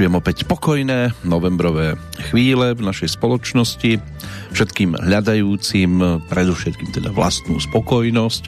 [0.00, 1.92] Vyšujem opäť pokojné novembrové
[2.32, 4.00] chvíle v našej spoločnosti,
[4.48, 8.42] všetkým hľadajúcim predovšetkým teda vlastnú spokojnosť.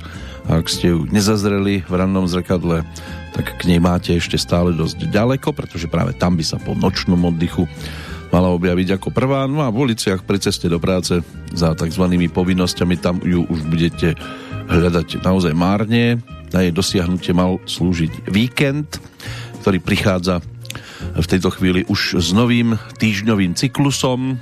[0.49, 2.89] A ak ste ju nezazreli v rannom zrkadle,
[3.37, 7.21] tak k nej máte ešte stále dosť ďaleko, pretože práve tam by sa po nočnom
[7.21, 7.69] oddychu
[8.33, 9.45] mala objaviť ako prvá.
[9.45, 11.21] No a v uliciach pri ceste do práce
[11.53, 12.05] za tzv.
[12.33, 14.17] povinnosťami tam ju už budete
[14.73, 16.17] hľadať naozaj márne.
[16.49, 18.97] Na jej dosiahnutie mal slúžiť víkend,
[19.61, 20.41] ktorý prichádza
[21.13, 24.39] v tejto chvíli už s novým týždňovým cyklusom,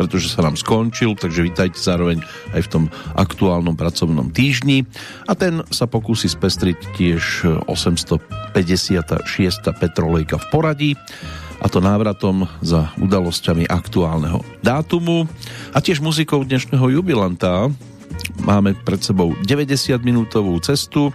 [0.00, 2.24] pretože sa nám skončil, takže vítajte zároveň
[2.56, 4.88] aj v tom aktuálnom pracovnom týždni
[5.28, 7.22] a ten sa pokúsi spestriť tiež
[7.68, 8.56] 856.
[9.76, 10.90] Petrolejka v poradí
[11.60, 15.28] a to návratom za udalosťami aktuálneho dátumu
[15.76, 17.68] a tiež muzikou dnešného jubilanta.
[18.40, 21.12] Máme pred sebou 90 minútovú cestu,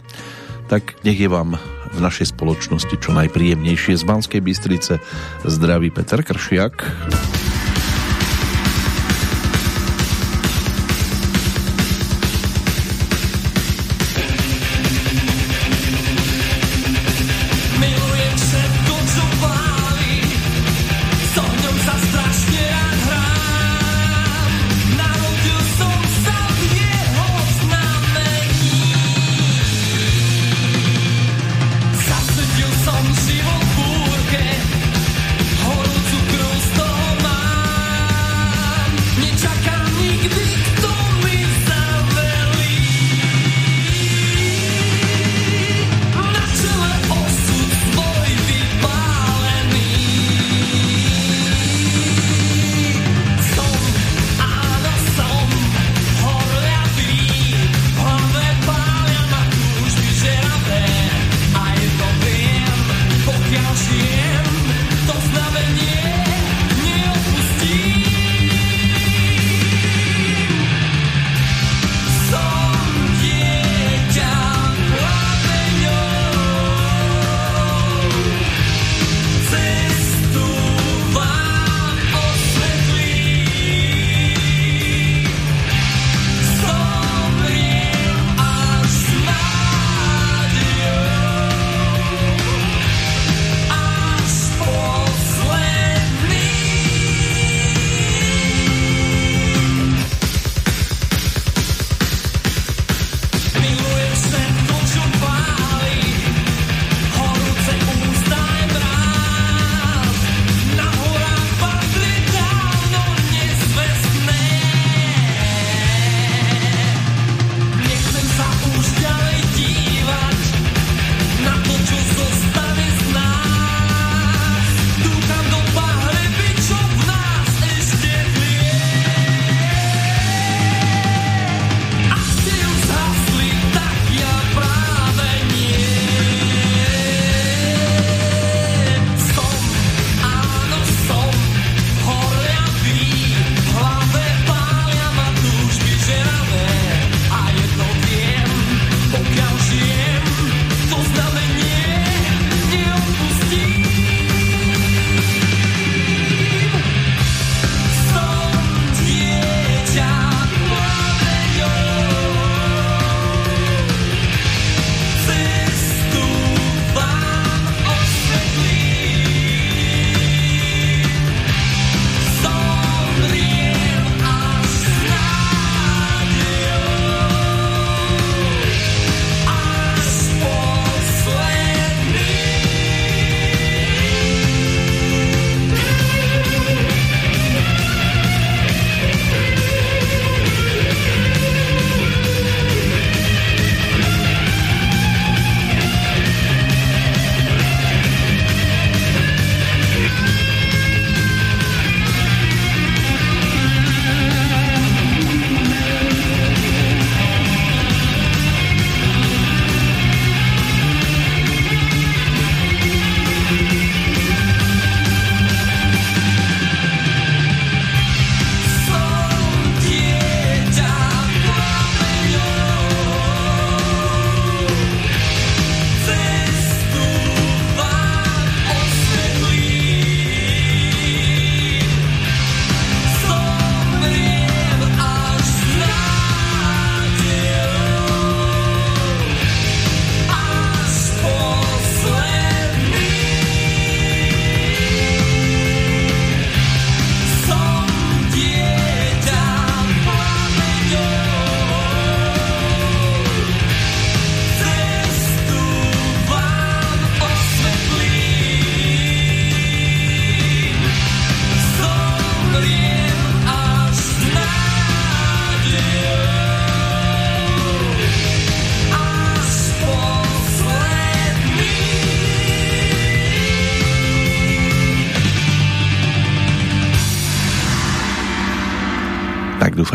[0.69, 1.57] tak nech je vám
[1.95, 4.99] v našej spoločnosti čo najpríjemnejšie z Banskej Bystrice.
[5.47, 6.75] Zdraví Peter Kršiak.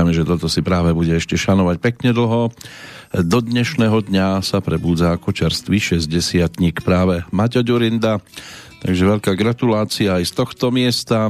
[0.00, 2.48] Dúfame, že toto si práve bude ešte šanovať pekne dlho.
[3.20, 8.16] Do dnešného dňa sa prebúdza ako čerstvý 60 práve Maťo Ďurinda.
[8.80, 11.28] Takže veľká gratulácia aj z tohto miesta.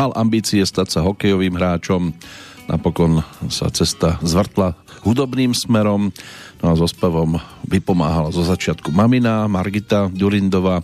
[0.00, 2.16] Mal ambície stať sa hokejovým hráčom,
[2.72, 3.20] napokon
[3.52, 4.72] sa cesta zvrtla
[5.04, 6.08] hudobným smerom,
[6.64, 7.36] no a so spevom
[7.68, 10.80] vypomáhala zo začiatku mamina Margita Ďurindová,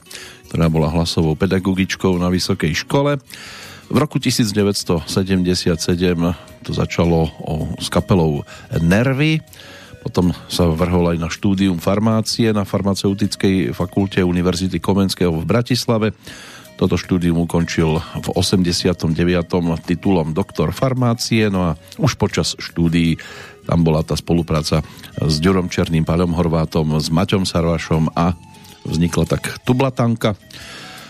[0.52, 3.16] ktorá bola hlasovou pedagogičkou na vysokej škole.
[3.88, 5.08] V roku 1977
[6.60, 8.44] to začalo o, s kapelou
[8.84, 9.40] Nervy,
[10.04, 16.12] potom sa vrhol aj na štúdium farmácie na farmaceutickej fakulte Univerzity Komenského v Bratislave.
[16.76, 19.08] Toto štúdium ukončil v 89.
[19.82, 23.16] titulom doktor farmácie, no a už počas štúdií
[23.64, 24.84] tam bola tá spolupráca
[25.16, 28.36] s Ďurom Černým, Paľom Horvátom, s Maťom Sarvašom a
[28.84, 30.36] vznikla tak Tublatanka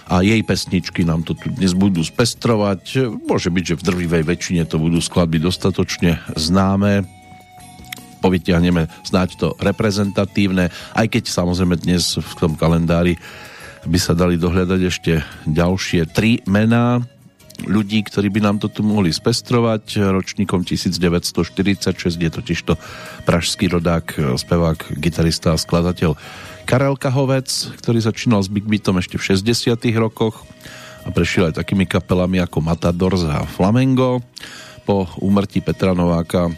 [0.09, 3.13] a jej pesničky nám to tu dnes budú spestrovať.
[3.29, 7.05] Môže byť, že v drvivej väčšine to budú skladby dostatočne známe.
[8.19, 13.21] Povytiahneme snáď to reprezentatívne, aj keď samozrejme dnes v tom kalendári
[13.87, 15.13] by sa dali dohľadať ešte
[15.47, 16.99] ďalšie tri mená
[17.63, 19.99] ľudí, ktorí by nám to tu mohli spestrovať.
[19.99, 22.73] Ročníkom 1946 je totižto
[23.23, 26.15] pražský rodák, spevák, gitarista a skladateľ
[26.69, 27.49] Karel Kahovec,
[27.81, 30.45] ktorý začínal s Big Beatom ešte v 60 rokoch
[31.01, 34.21] a prešiel aj takými kapelami ako Matadors a Flamengo.
[34.85, 36.53] Po úmrtí Petra Nováka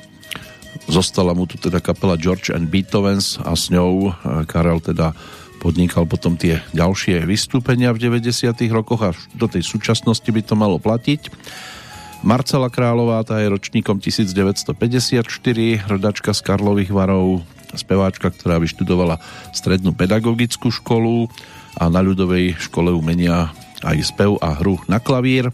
[0.90, 5.14] zostala mu tu teda kapela George and Beethovens a s ňou eh, Karel teda
[5.62, 10.82] podnikal potom tie ďalšie vystúpenia v 90 rokoch až do tej súčasnosti by to malo
[10.82, 11.30] platiť.
[12.26, 15.22] Marcela Králová, tá je ročníkom 1954,
[15.86, 19.20] rodačka z Karlových varov, speváčka, ktorá vyštudovala
[19.54, 21.30] strednú pedagogickú školu
[21.78, 23.54] a na ľudovej škole umenia
[23.86, 25.48] aj spev a hru na klavír.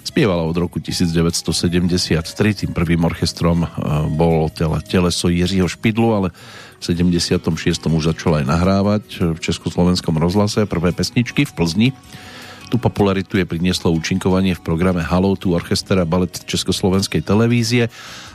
[0.00, 3.68] Spievala od roku 1973, tým prvým orchestrom e,
[4.16, 6.28] bol tele, teleso Jiřího Špidlu, ale
[6.80, 7.44] v 76.
[7.84, 9.04] už začal aj nahrávať
[9.36, 11.88] v Československom rozhlase prvé pesničky v Plzni.
[12.70, 17.90] Tu popularitu je prinieslo účinkovanie v programe Halo, tu orchester a balet Československej televízie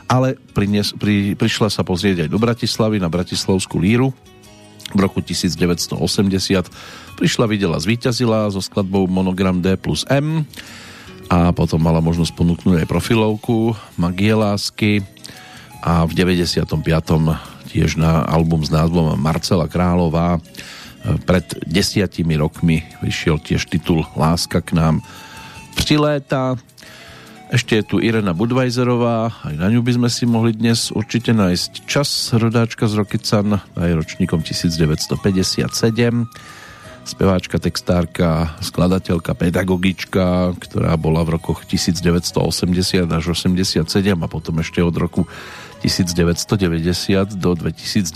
[0.06, 4.14] ale prinies, pri, prišla sa pozrieť aj do Bratislavy na Bratislavskú líru.
[4.94, 5.98] V roku 1980
[7.18, 10.46] prišla, videla, zvíťazila so skladbou Monogram D plus M
[11.26, 15.02] a potom mala možnosť ponúknuť aj profilovku Magie lásky
[15.82, 16.70] a v 95.
[17.66, 20.38] tiež na album s názvom Marcela Králová
[21.26, 25.04] pred desiatimi rokmi vyšiel tiež titul Láska k nám
[25.76, 26.56] priléta
[27.46, 31.86] ešte je tu Irena Budvajzerová, aj na ňu by sme si mohli dnes určite nájsť
[31.86, 32.34] čas.
[32.34, 35.14] Rodáčka z Rokycan, aj ročníkom 1957.
[37.06, 44.98] Speváčka, textárka, skladateľka, pedagogička, ktorá bola v rokoch 1980 až 87 a potom ešte od
[44.98, 45.22] roku
[45.84, 48.12] 1990 do 2010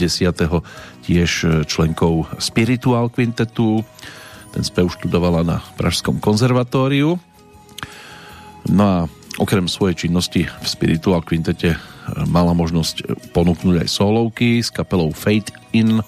[1.04, 1.30] tiež
[1.68, 3.84] členkou Spiritual Quintetu.
[4.50, 7.20] Ten spev študovala na Pražskom konzervatóriu.
[8.68, 8.96] No a
[9.40, 11.78] Okrem svojej činnosti v Spiritual Quintete eh,
[12.28, 16.04] mala možnosť ponúknuť aj solovky s kapelou Fate In,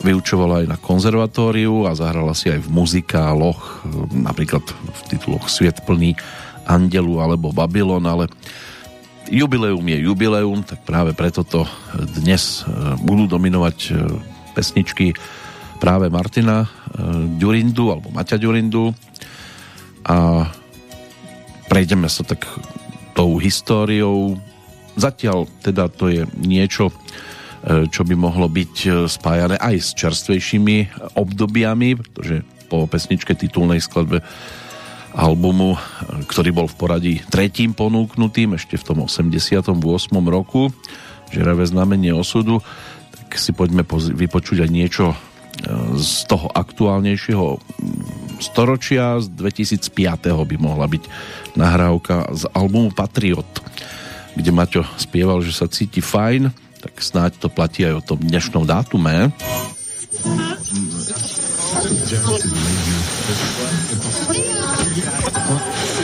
[0.00, 3.80] vyučovala aj na konzervatóriu a zahrala si aj v muzikáloch,
[4.12, 6.12] napríklad v tituloch Sviet plný
[6.68, 8.28] Andelu alebo Babylon, ale
[9.30, 11.66] jubileum je jubileum, tak práve preto to
[12.18, 13.78] dnes eh, budú dominovať
[14.56, 15.12] pesničky
[15.76, 16.64] práve Martina
[17.36, 18.96] Ďurindu alebo Maťa Ďurindu
[20.08, 20.48] a
[21.68, 22.48] prejdeme sa tak
[23.12, 24.40] tou históriou.
[24.96, 26.88] Zatiaľ teda to je niečo,
[27.66, 30.76] čo by mohlo byť e, spájané aj s čerstvejšími
[31.18, 34.22] obdobiami, pretože po pesničke titulnej skladbe
[35.16, 35.78] albumu, e,
[36.28, 39.72] ktorý bol v poradí tretím ponúknutým ešte v tom 88.
[40.28, 40.68] roku,
[41.26, 42.62] Žeravé znamenie osudu,
[43.10, 43.82] tak si poďme
[44.14, 45.18] vypočuť aj niečo
[45.96, 47.58] z toho aktuálnejšieho
[48.38, 50.36] storočia, z 2005.
[50.44, 51.02] by mohla byť
[51.56, 53.48] nahrávka z albumu Patriot,
[54.36, 56.52] kde Maťo spieval, že sa cíti fajn,
[56.84, 59.32] tak snáď to platí aj o tom dnešnom dátume.
[64.96, 65.20] いいかな？
[65.20, 65.95] ここ。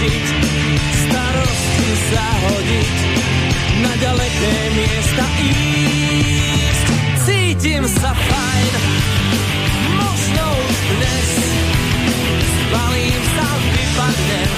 [0.00, 0.28] prežiť,
[0.96, 2.96] starosti zahodiť,
[3.84, 6.86] na ďaleké miesta ísť.
[7.28, 8.72] Cítim sa fajn,
[10.00, 11.30] možno už dnes,
[12.48, 14.50] zbalím sa, vypadnem,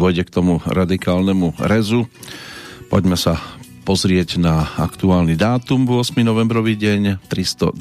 [0.00, 2.08] dôjde k tomu radikálnemu rezu.
[2.88, 3.36] Poďme sa
[3.84, 6.16] pozrieť na aktuálny dátum 8.
[6.24, 7.76] novembrový deň 312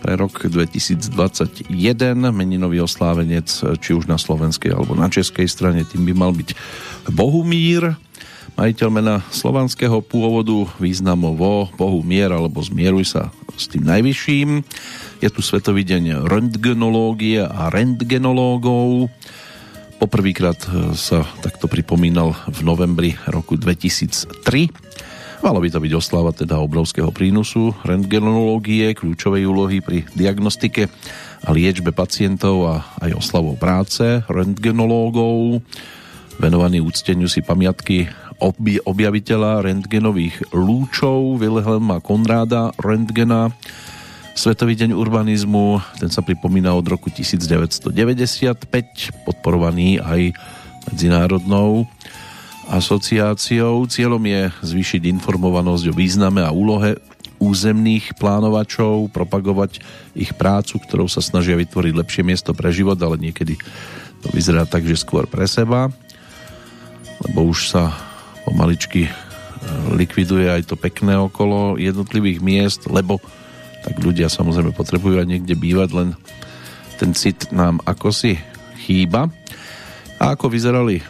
[0.00, 1.68] pre rok 2021
[2.32, 3.44] meninový oslávenec
[3.76, 6.56] či už na slovenskej alebo na českej strane tým by mal byť
[7.12, 8.00] Bohumír
[8.56, 13.28] majiteľ mena slovanského pôvodu významovo Bohu mier alebo zmieruj sa
[13.60, 14.64] s tým najvyšším
[15.20, 19.12] je tu Svetový deň rentgenológie a rentgenológov
[20.04, 24.36] Poprvýkrát e, sa takto pripomínal v novembri roku 2003.
[25.40, 30.92] Malo by to byť oslava teda obrovského prínosu rentgenológie, kľúčovej úlohy pri diagnostike
[31.40, 35.64] a liečbe pacientov a aj oslavou práce rentgenológov.
[36.36, 38.04] Venovaný úcteniu si pamiatky
[38.84, 43.56] objaviteľa rentgenových lúčov Wilhelma Konráda Rentgena,
[44.34, 47.94] Svetový deň urbanizmu, ten sa pripomína od roku 1995,
[49.22, 50.34] podporovaný aj
[50.90, 51.86] medzinárodnou
[52.66, 53.86] asociáciou.
[53.86, 56.98] Cieľom je zvýšiť informovanosť o význame a úlohe
[57.38, 59.78] územných plánovačov, propagovať
[60.18, 63.54] ich prácu, ktorou sa snažia vytvoriť lepšie miesto pre život, ale niekedy
[64.18, 65.94] to vyzerá tak, že skôr pre seba,
[67.22, 67.94] lebo už sa
[68.50, 69.14] pomaličky eh,
[69.94, 73.22] likviduje aj to pekné okolo jednotlivých miest, lebo
[73.84, 76.08] tak ľudia samozrejme potrebujú aj niekde bývať, len
[76.96, 78.40] ten cit nám ako si
[78.80, 79.28] chýba.
[80.16, 81.04] A ako vyzerali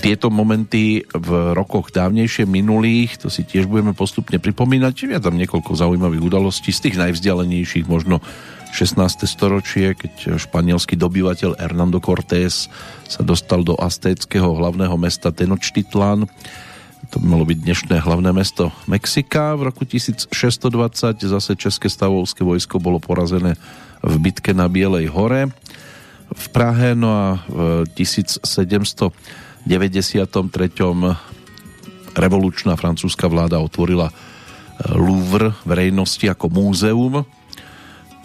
[0.00, 5.12] tieto momenty v rokoch dávnejšie minulých, to si tiež budeme postupne pripomínať.
[5.12, 8.24] Ja tam niekoľko zaujímavých udalostí z tých najvzdialenejších, možno
[8.70, 9.26] 16.
[9.26, 12.70] storočie, keď španielský dobyvateľ Hernando Cortés
[13.04, 16.30] sa dostal do aztéckého hlavného mesta Tenochtitlan
[17.10, 19.58] to by malo byť dnešné hlavné mesto Mexika.
[19.58, 20.30] V roku 1620
[21.18, 23.58] zase České stavovské vojsko bolo porazené
[23.98, 25.50] v bitke na Bielej hore.
[26.30, 29.66] V Prahe, no a v 1793
[32.14, 34.14] revolučná francúzska vláda otvorila eh,
[34.94, 37.26] Louvre verejnosti ako múzeum,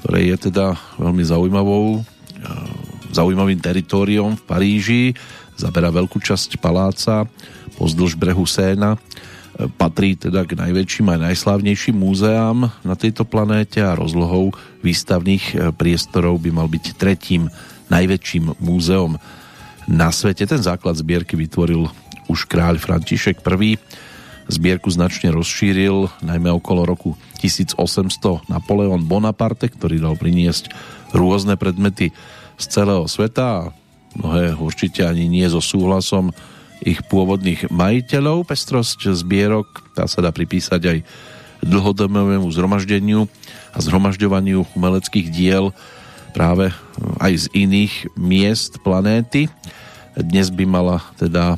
[0.06, 2.06] ktoré je teda veľmi zaujímavou eh,
[3.18, 5.04] zaujímavým teritoriom v Paríži,
[5.58, 7.26] zabera veľkú časť paláca,
[7.76, 8.96] pozdĺž brehu Séna.
[8.96, 9.00] E,
[9.68, 16.42] patrí teda k najväčším a najslávnejším múzeám na tejto planéte a rozlohou výstavných e, priestorov
[16.42, 17.52] by mal byť tretím
[17.92, 19.20] najväčším múzeom
[19.86, 20.50] na svete.
[20.50, 21.86] Ten základ zbierky vytvoril
[22.26, 23.78] už kráľ František I.
[24.46, 30.70] Zbierku značne rozšíril, najmä okolo roku 1800 Napoleon Bonaparte, ktorý dal priniesť
[31.18, 32.14] rôzne predmety
[32.56, 33.74] z celého sveta
[34.16, 36.32] mnohé určite ani nie so súhlasom
[36.86, 38.46] ich pôvodných majiteľov.
[38.46, 40.98] Pestrosť zbierok tá sa dá pripísať aj
[41.66, 43.26] dlhodobému zhromaždeniu
[43.74, 45.74] a zhromažďovaniu umeleckých diel
[46.32, 46.70] práve
[47.18, 49.50] aj z iných miest planéty.
[50.14, 51.58] Dnes by mala teda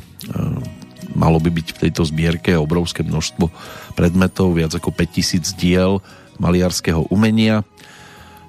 [1.12, 3.52] malo by byť v tejto zbierke obrovské množstvo
[3.94, 6.00] predmetov, viac ako 5000 diel
[6.38, 7.66] maliarského umenia,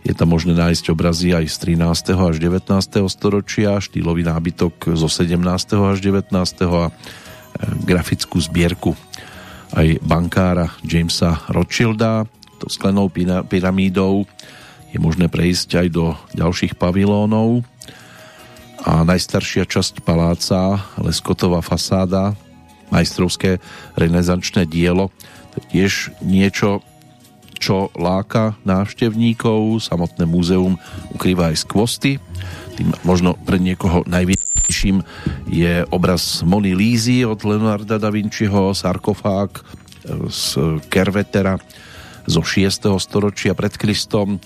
[0.09, 2.17] je tam možné nájsť obrazy aj z 13.
[2.17, 2.65] až 19.
[3.05, 5.37] storočia, štýlový nábytok zo 17.
[5.77, 6.33] až 19.
[6.65, 6.91] a e,
[7.85, 8.97] grafickú zbierku
[9.77, 12.25] aj bankára Jamesa Rothschilda.
[12.57, 13.13] To sklenou
[13.45, 14.25] pyramídou
[14.89, 17.61] je možné prejsť aj do ďalších pavilónov
[18.81, 22.33] a najstaršia časť paláca, Leskotová fasáda,
[22.89, 23.61] majstrovské
[23.93, 25.13] renesančné dielo,
[25.53, 25.93] to je tiež
[26.25, 26.81] niečo,
[27.59, 29.83] čo láka návštevníkov.
[29.83, 30.79] Samotné múzeum
[31.11, 32.17] ukrýva aj skvosty.
[32.79, 35.03] Tým možno pre niekoho najvyšším
[35.51, 39.59] je obraz Moni Lízy od Leonarda da Vinciho, sarkofág
[40.31, 40.41] z
[40.87, 41.59] Kervetera
[42.23, 42.87] zo 6.
[43.03, 44.39] storočia pred Kristom,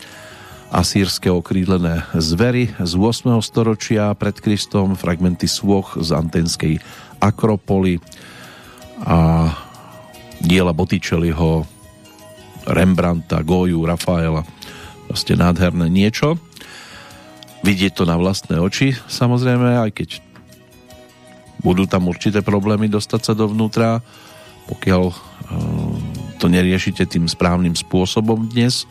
[0.73, 3.37] asýrske okrídlené zvery z 8.
[3.45, 6.81] storočia pred Kristom, fragmenty svoch z antenskej
[7.21, 8.01] Akropoly
[9.03, 9.51] a
[10.43, 11.69] diela Botticelliho
[12.67, 14.43] Rembrandta, Goju, Rafaela.
[15.07, 16.39] Proste nádherné niečo.
[17.63, 20.09] Vidieť to na vlastné oči, samozrejme, aj keď
[21.63, 24.03] budú tam určité problémy dostať sa dovnútra,
[24.67, 25.15] pokiaľ e,
[26.43, 28.83] to neriešite tým správnym spôsobom dnes.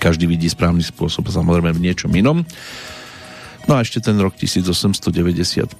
[0.00, 2.40] Každý vidí správny spôsob samozrejme v niečom inom.
[3.70, 5.78] No a ešte ten rok 1895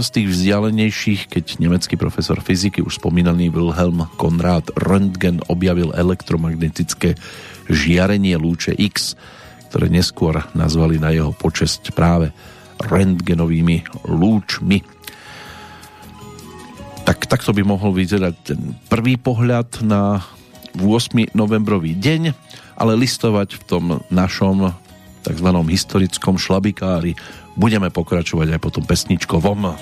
[0.00, 7.18] z tých vzdialenejších, keď nemecký profesor fyziky, už spomínaný Wilhelm Konrad Röntgen objavil elektromagnetické
[7.66, 9.18] žiarenie lúče X,
[9.68, 12.30] ktoré neskôr nazvali na jeho počesť práve
[12.78, 14.86] rentgenovými lúčmi.
[17.02, 20.22] Tak takto by mohol vyzerať ten prvý pohľad na
[20.78, 21.34] 8.
[21.34, 22.30] novembrový deň,
[22.78, 24.83] ale listovať v tom našom
[25.24, 25.48] tzv.
[25.48, 27.16] historickom šlabikári.
[27.56, 29.72] Budeme pokračovať aj potom pesničkovom.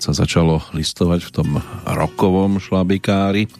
[0.00, 1.48] Keď sa začalo listovať v tom
[1.84, 3.52] rokovom šlabikári,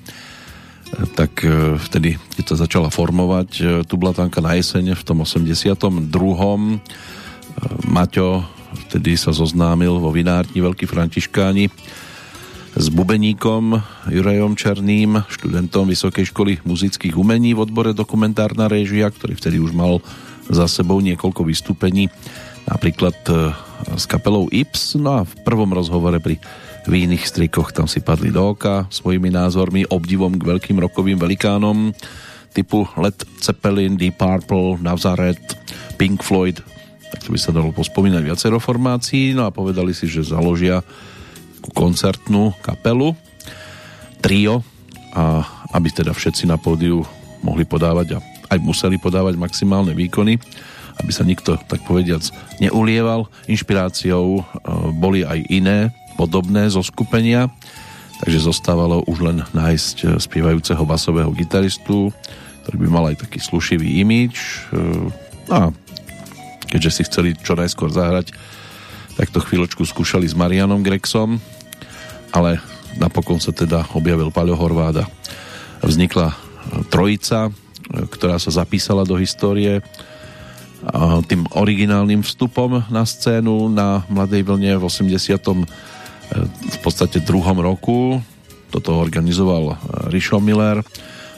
[1.13, 6.01] tak e, vtedy, keď sa začala formovať e, tu Blatanka na jeseň v tom 82.
[6.01, 6.81] E,
[7.85, 8.49] Maťo
[8.89, 11.69] vtedy sa zoznámil vo vinárni Veľký Františkáni
[12.73, 13.77] s bubeníkom
[14.09, 20.01] Jurajom Černým, študentom Vysokej školy muzických umení v odbore dokumentárna réžia, ktorý vtedy už mal
[20.49, 22.09] za sebou niekoľko vystúpení
[22.65, 23.53] napríklad e,
[24.01, 26.41] s kapelou Ips, no a v prvom rozhovore pri
[26.89, 31.93] vínych strikoch tam si padli do oka svojimi názormi, obdivom k veľkým rokovým velikánom,
[32.57, 35.61] typu Led Zeppelin, Deep Purple, Nazareth,
[36.01, 36.65] Pink Floyd,
[37.13, 40.81] tak to by sa dalo pospomínať viacero formácií, no a povedali si, že založia
[41.77, 43.13] koncertnú kapelu,
[44.25, 44.65] trio
[45.13, 45.45] a
[45.77, 47.05] aby teda všetci na pódiu
[47.45, 48.19] mohli podávať a
[48.51, 50.41] aj museli podávať maximálne výkony,
[51.01, 52.21] aby sa nikto, tak povediac,
[52.61, 53.33] neulieval.
[53.49, 54.43] Inšpiráciou e,
[54.93, 57.49] boli aj iné podobné zo skupenia,
[58.21, 62.13] takže zostávalo už len nájsť e, spievajúceho basového gitaristu,
[62.63, 64.37] ktorý by mal aj taký slušivý imič.
[64.37, 64.79] E,
[65.49, 65.73] a
[66.69, 68.37] keďže si chceli čo najskôr zahrať,
[69.17, 71.41] tak to chvíľočku skúšali s Marianom Grexom,
[72.31, 72.61] ale
[73.01, 75.09] napokon sa teda objavil Paľo Horváda.
[75.81, 76.37] Vznikla
[76.93, 77.51] trojica,
[77.91, 79.83] ktorá sa zapísala do histórie
[81.29, 85.37] tým originálnym vstupom na scénu na Mladej vlne v 80.
[86.47, 88.25] v podstate druhom roku.
[88.71, 89.77] Toto organizoval
[90.09, 90.81] Rišo Miller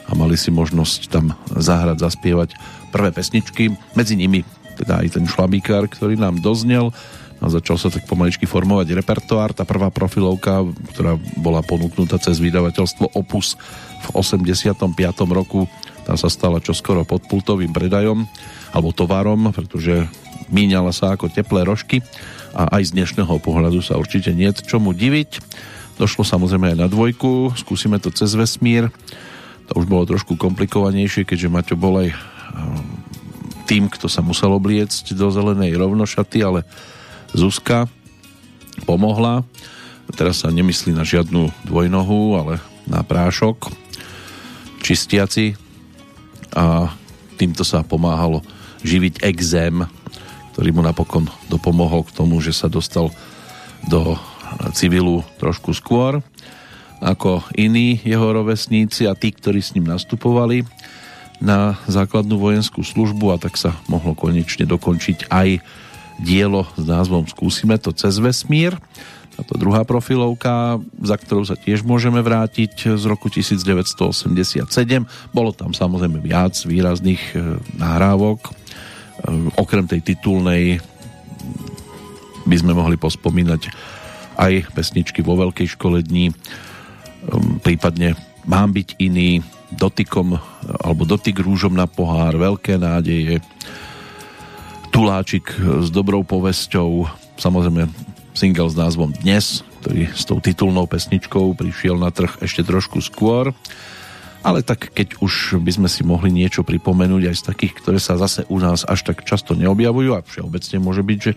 [0.07, 2.49] a mali si možnosť tam zahrať, zaspievať
[2.93, 3.73] prvé pesničky.
[3.97, 4.45] Medzi nimi
[4.79, 6.95] teda aj ten šlabíkár, ktorý nám doznel
[7.43, 9.51] a začal sa tak pomaličky formovať repertoár.
[9.51, 10.63] Tá prvá profilovka,
[10.95, 13.59] ktorá bola ponúknutá cez vydavateľstvo Opus
[14.03, 14.79] v 85.
[15.27, 15.67] roku
[16.03, 18.27] tá sa stala čoskoro pod pultovým predajom
[18.73, 20.09] alebo tovarom, pretože
[20.49, 22.01] míňala sa ako teplé rožky
[22.57, 25.39] a aj z dnešného pohľadu sa určite nie čomu diviť.
[26.01, 28.89] Došlo samozrejme aj na dvojku, skúsime to cez vesmír.
[29.69, 32.09] To už bolo trošku komplikovanejšie, keďže Maťo bol aj
[33.69, 36.65] tým, kto sa musel obliecť do zelenej rovnošaty, ale
[37.31, 37.87] Zuzka
[38.89, 39.45] pomohla.
[40.13, 43.71] Teraz sa nemyslí na žiadnu dvojnohu, ale na prášok
[44.83, 45.55] čistiaci
[46.51, 46.91] a
[47.39, 48.43] týmto sa pomáhalo
[48.83, 49.83] živiť exém,
[50.53, 53.09] ktorý mu napokon dopomohol k tomu, že sa dostal
[53.89, 54.15] do
[54.77, 56.21] civilu trošku skôr
[57.03, 60.63] ako iní jeho rovesníci a tí, ktorí s ním nastupovali
[61.43, 65.59] na základnú vojenskú službu a tak sa mohlo konečne dokončiť aj
[66.23, 68.79] dielo s názvom Skúsime to cez vesmír
[69.33, 74.69] táto druhá profilovka, za ktorou sa tiež môžeme vrátiť z roku 1987.
[75.33, 78.53] Bolo tam samozrejme viac výrazných e, nahrávok.
[79.23, 80.83] E, okrem tej titulnej
[82.43, 83.71] by sme mohli pospomínať
[84.35, 86.35] aj pesničky vo Veľkej škole dní, e,
[87.63, 89.39] prípadne Mám byť iný,
[89.71, 90.35] dotykom
[90.83, 93.39] alebo dotyk rúžom na pohár, veľké nádeje,
[94.91, 97.07] tuláčik s dobrou povesťou,
[97.39, 97.89] samozrejme
[98.35, 103.55] single s názvom Dnes, ktorý s tou titulnou pesničkou prišiel na trh ešte trošku skôr.
[104.43, 108.19] Ale tak keď už by sme si mohli niečo pripomenúť aj z takých, ktoré sa
[108.19, 111.31] zase u nás až tak často neobjavujú a všeobecne môže byť, že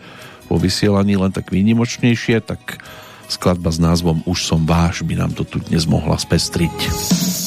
[0.51, 2.83] po vysielaní len tak výnimočnejšie, tak
[3.31, 7.46] skladba s názvom Už som váš by nám to tu dnes mohla spestriť.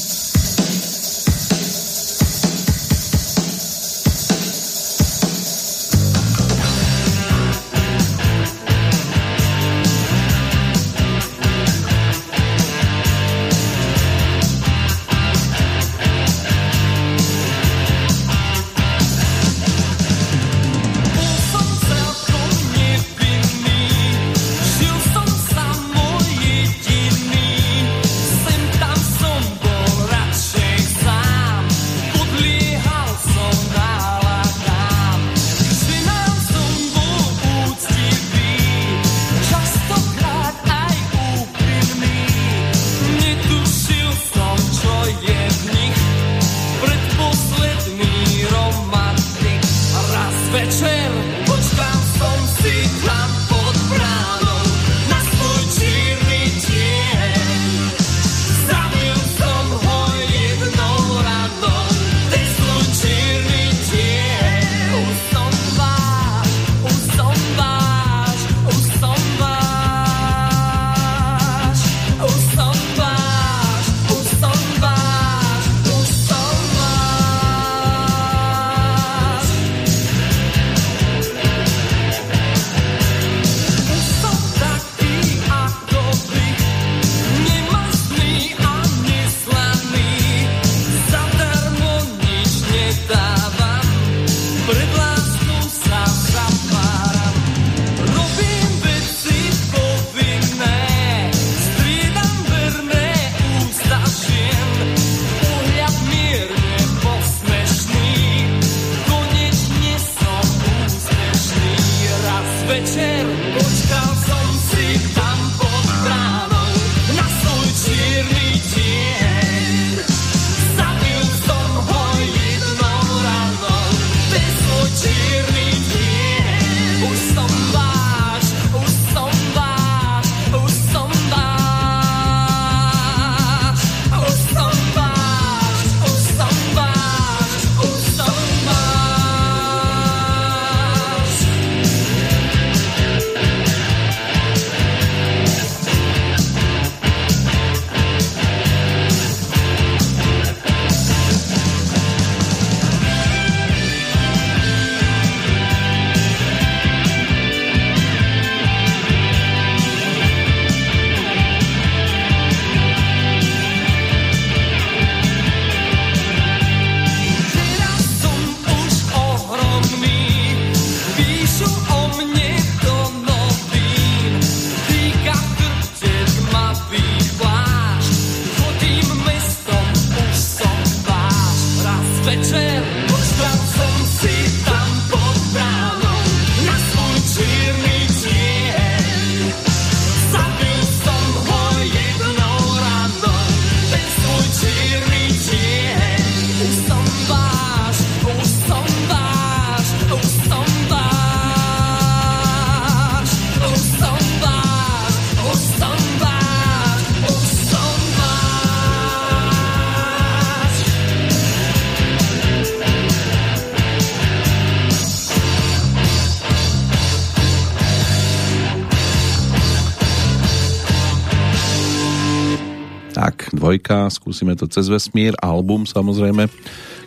[223.70, 226.50] Dvojka, skúsime to cez vesmír, album samozrejme,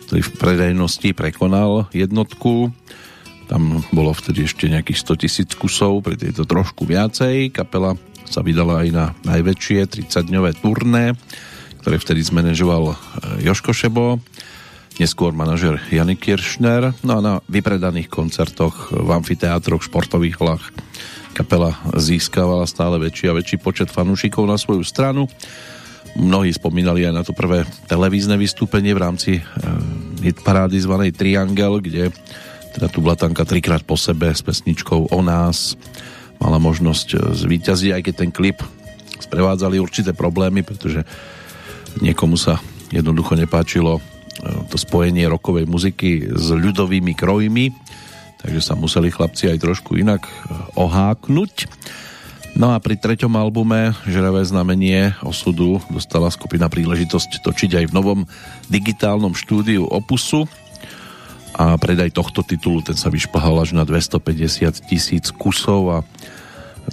[0.07, 2.71] ktorý v predajnosti prekonal jednotku.
[3.51, 7.51] Tam bolo vtedy ešte nejakých 100 tisíc kusov, pre tieto trošku viacej.
[7.51, 11.19] Kapela sa vydala aj na najväčšie 30-dňové turné,
[11.83, 14.23] ktoré vtedy zmanéžoval e, Joško Šebo,
[15.03, 16.95] neskôr manažer Jany Kiršner.
[17.03, 20.63] No a na vypredaných koncertoch v amfiteátroch, športových hlách
[21.35, 25.27] kapela získavala stále väčší a väčší počet fanúšikov na svoju stranu.
[26.13, 29.41] Mnohí spomínali aj na to prvé televízne vystúpenie v rámci e,
[30.21, 32.13] hitparády zvanej Triangel, kde
[32.77, 35.73] teda tu Blatanka trikrát po sebe s pesničkou O nás
[36.37, 38.61] mala možnosť e, zvíťaziť, aj keď ten klip
[39.25, 41.01] sprevádzali určité problémy, pretože
[41.97, 42.61] niekomu sa
[42.93, 44.01] jednoducho nepáčilo e,
[44.69, 47.73] to spojenie rokovej muziky s ľudovými krojmi,
[48.37, 50.29] takže sa museli chlapci aj trošku inak
[50.77, 51.53] oháknuť.
[52.53, 58.19] No a pri treťom albume Žeravé znamenie osudu dostala skupina príležitosť točiť aj v novom
[58.69, 60.45] digitálnom štúdiu Opusu
[61.57, 65.97] a predaj tohto titulu ten sa vyšplhal až na 250 tisíc kusov a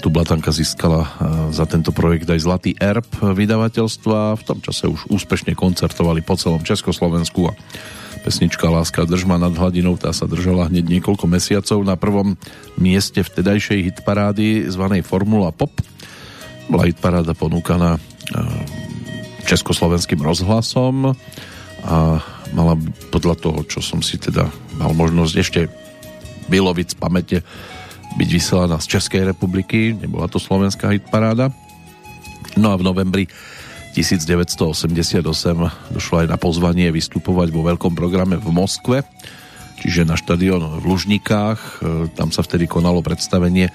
[0.00, 1.04] tu Blatanka získala
[1.52, 4.38] za tento projekt aj Zlatý erb vydavateľstva.
[4.38, 7.56] V tom čase už úspešne koncertovali po celom Československu a
[8.20, 12.36] Pesnička Láska držma nad hladinou, tá sa držala hneď niekoľko mesiacov na prvom
[12.76, 15.72] mieste vtedajšej hitparády zvanej Formula Pop.
[16.68, 18.00] Bola hitparáda ponúkaná e,
[19.48, 21.16] československým rozhlasom
[21.80, 22.20] a
[22.52, 22.74] mala
[23.08, 25.60] podľa toho, čo som si teda mal možnosť ešte
[26.52, 27.38] vyloviť z pamäte,
[28.18, 31.54] byť vysielaná z Českej republiky, nebola to slovenská hitparáda.
[32.58, 33.24] No a v novembri
[33.90, 35.22] 1988
[35.90, 39.02] došlo aj na pozvanie vystupovať vo veľkom programe v Moskve,
[39.82, 41.58] čiže na štadión v Lužnikách.
[41.58, 41.72] E,
[42.14, 43.74] tam sa vtedy konalo predstavenie,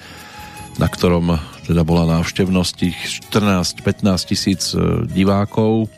[0.80, 1.36] na ktorom
[1.68, 2.98] teda bola návštevnosť tých
[3.28, 5.92] 14-15 tisíc e, divákov,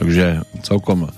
[0.00, 1.12] takže celkom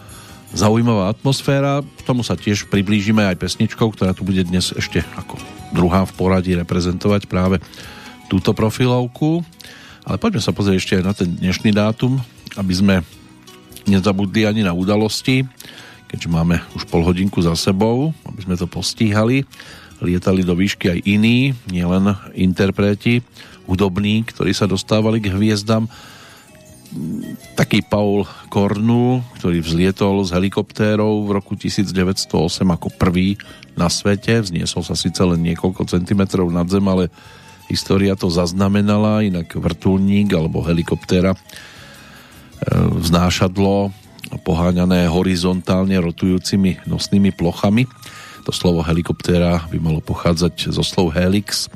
[0.55, 1.83] zaujímavá atmosféra.
[1.83, 5.39] K tomu sa tiež priblížime aj pesničkou, ktorá tu bude dnes ešte ako
[5.75, 7.59] druhá v poradí reprezentovať práve
[8.31, 9.43] túto profilovku.
[10.05, 12.21] Ale poďme sa pozrieť ešte na ten dnešný dátum,
[12.61, 12.95] aby sme
[13.89, 15.49] nezabudli ani na udalosti,
[16.13, 19.49] keďže máme už pol hodinku za sebou, aby sme to postíhali.
[20.05, 23.25] Lietali do výšky aj iní, nielen interpreti,
[23.65, 25.89] hudobní, ktorí sa dostávali k hviezdam.
[27.57, 32.29] Taký Paul Kornu, ktorý vzlietol z helikoptérov v roku 1908
[32.61, 33.41] ako prvý
[33.73, 34.45] na svete.
[34.45, 37.09] Vzniesol sa síce len niekoľko centimetrov nad zem, ale
[37.69, 41.39] História to zaznamenala, inak vrtulník alebo helikoptéra e,
[43.01, 43.91] vznášadlo
[44.45, 47.87] poháňané horizontálne rotujúcimi nosnými plochami.
[48.45, 51.73] To slovo helikoptéra by malo pochádzať zo slov helix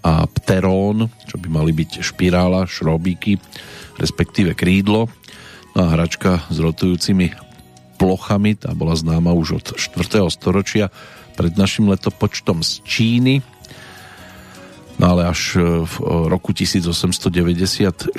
[0.00, 3.36] a pterón, čo by mali byť špirála, šrobíky,
[3.98, 5.10] respektíve krídlo.
[5.76, 7.36] No a hračka s rotujúcimi
[8.00, 10.24] plochami, tá bola známa už od 4.
[10.32, 10.88] storočia
[11.36, 13.44] pred našim letopočtom z Číny
[14.96, 18.16] No ale až e, v e, roku 1894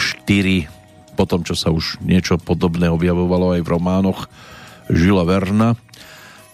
[1.17, 4.29] po tom, čo sa už niečo podobné objavovalo aj v románoch
[4.85, 5.73] Žila Verna,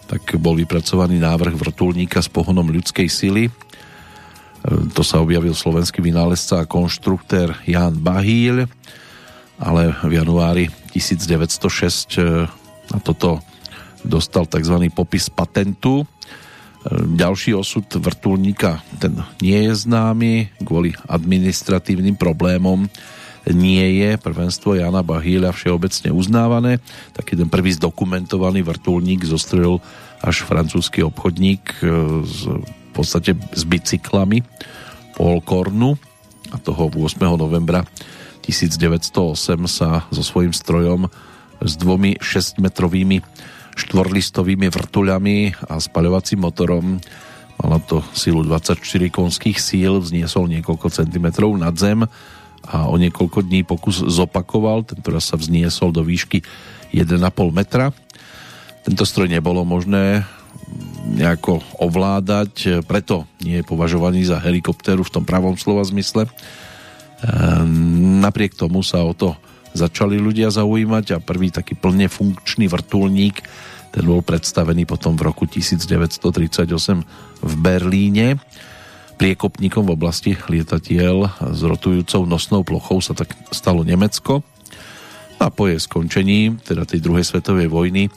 [0.07, 3.51] tak bol vypracovaný návrh vrtulníka s pohonom ľudskej sily.
[3.51, 3.53] E,
[4.95, 8.71] to sa objavil slovenský vynálezca a konštruktér Jan Bahíl,
[9.59, 12.47] ale v januári 1906
[12.91, 13.43] na toto
[14.03, 14.87] dostal tzv.
[14.91, 16.07] popis patentu
[16.91, 22.91] ďalší osud vrtulníka, ten nie je známy kvôli administratívnym problémom
[23.51, 26.79] nie je prvenstvo Jana Bahíľa všeobecne uznávané.
[27.11, 29.83] Taký ten prvý zdokumentovaný vrtulník zostrojil
[30.23, 31.87] až francúzsky obchodník e,
[32.23, 34.47] z, v podstate s bicyklami
[35.19, 35.99] Paul Kornu
[36.55, 37.19] a toho 8.
[37.35, 37.83] novembra
[38.47, 39.35] 1908
[39.67, 41.11] sa so svojím strojom
[41.59, 43.19] s dvomi 6-metrovými
[43.73, 46.85] štvorlistovými vrtuľami a spaľovacím motorom.
[47.61, 48.79] Mala to silu 24
[49.13, 52.05] konských síl, vzniesol niekoľko centimetrov nad zem
[52.63, 56.41] a o niekoľko dní pokus zopakoval, tento raz sa vzniesol do výšky
[56.95, 57.19] 1,5
[57.51, 57.91] metra.
[58.83, 60.23] Tento stroj nebolo možné
[61.03, 66.25] nejako ovládať, preto nie je považovaný za helikoptéru v tom pravom slova zmysle.
[67.23, 69.35] Ehm, napriek tomu sa o to
[69.73, 73.41] začali ľudia zaujímať a prvý taký plne funkčný vrtulník
[73.93, 76.65] ten bol predstavený potom v roku 1938
[77.45, 78.41] v Berlíne.
[79.21, 84.41] Priekopníkom v oblasti lietatiel s rotujúcou nosnou plochou sa tak stalo Nemecko.
[85.37, 88.09] A po jej skončení, teda tej druhej svetovej vojny,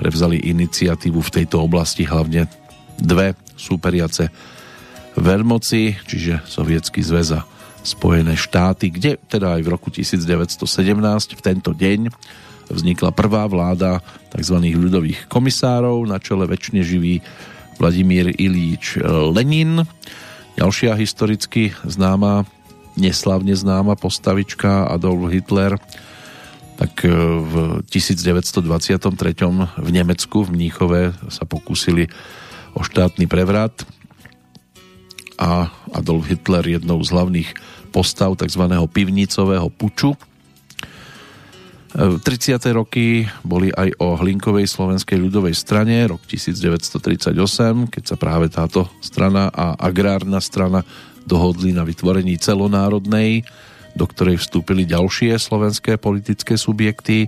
[0.00, 2.48] prevzali iniciatívu v tejto oblasti hlavne
[2.96, 4.32] dve súperiace
[5.12, 7.44] veľmoci, čiže Sovietský zväz a
[7.86, 10.64] Spojené štáty, kde teda aj v roku 1917
[11.34, 12.10] v tento deň
[12.68, 14.56] vznikla prvá vláda tzv.
[14.60, 17.24] ľudových komisárov, na čele väčšine živý
[17.80, 19.00] Vladimír Ilíč
[19.32, 19.86] Lenin.
[20.58, 22.44] Ďalšia historicky známa,
[22.98, 25.78] neslavne známa postavička Adolf Hitler,
[26.78, 27.10] tak e,
[27.42, 27.54] v
[27.86, 28.66] 1923
[29.78, 32.10] v Nemecku, v Mníchove sa pokúsili
[32.74, 33.82] o štátny prevrat
[35.38, 37.50] a Adolf Hitler jednou z hlavných
[37.94, 38.68] postav tzv.
[38.90, 40.18] pivnicového puču.
[41.94, 42.20] 30.
[42.20, 47.32] E, roky boli aj o Hlinkovej slovenskej ľudovej strane, rok 1938,
[47.88, 50.84] keď sa práve táto strana a agrárna strana
[51.24, 53.48] dohodli na vytvorení celonárodnej,
[53.96, 57.24] do ktorej vstúpili ďalšie slovenské politické subjekty,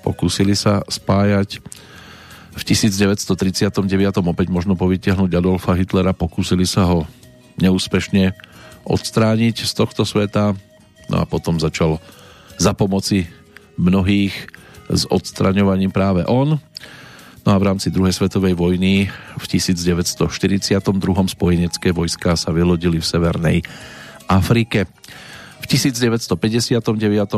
[0.00, 1.60] pokúsili sa spájať.
[2.50, 3.86] V 1939.
[4.26, 7.06] opäť možno povytiahnuť Adolfa Hitlera, pokúsili sa ho
[7.58, 8.36] neúspešne
[8.84, 10.54] odstrániť z tohto sveta.
[11.10, 11.98] No a potom začal
[12.60, 13.26] za pomoci
[13.80, 14.34] mnohých
[14.90, 16.58] s odstraňovaním práve on.
[17.40, 20.28] No a v rámci druhej svetovej vojny v 1942.
[21.32, 23.58] spojenecké vojská sa vylodili v Severnej
[24.28, 24.84] Afrike.
[25.60, 26.84] V 1959.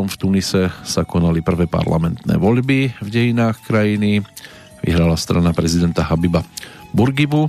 [0.09, 4.27] v Tunise sa konali prvé parlamentné voľby v dejinách krajiny.
[4.83, 6.43] Vyhrala strana prezidenta Habiba
[6.91, 7.47] Burgibu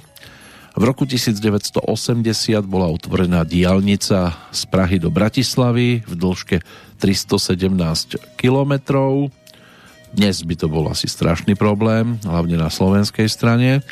[0.74, 1.86] v roku 1980
[2.66, 6.66] bola otvorená diálnica z Prahy do Bratislavy v dĺžke
[6.98, 9.30] 317 kilometrov.
[10.14, 13.86] Dnes by to bol asi strašný problém, hlavne na slovenskej strane.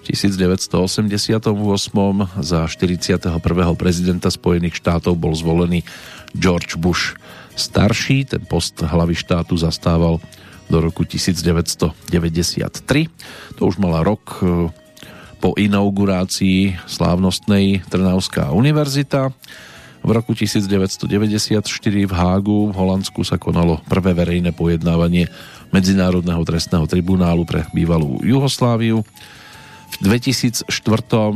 [0.00, 1.50] V 1988
[2.40, 3.26] za 41.
[3.74, 5.82] prezidenta Spojených štátov bol zvolený
[6.38, 7.18] George Bush
[7.58, 8.30] starší.
[8.30, 10.22] Ten post hlavy štátu zastával
[10.70, 11.90] do roku 1993.
[13.58, 14.38] To už mala rok
[15.40, 19.32] po inaugurácii slávnostnej Trnavská univerzita.
[20.00, 21.08] V roku 1994
[22.08, 25.28] v Hágu v Holandsku sa konalo prvé verejné pojednávanie
[25.72, 29.04] Medzinárodného trestného tribunálu pre bývalú Jugosláviu.
[29.90, 30.68] V 2004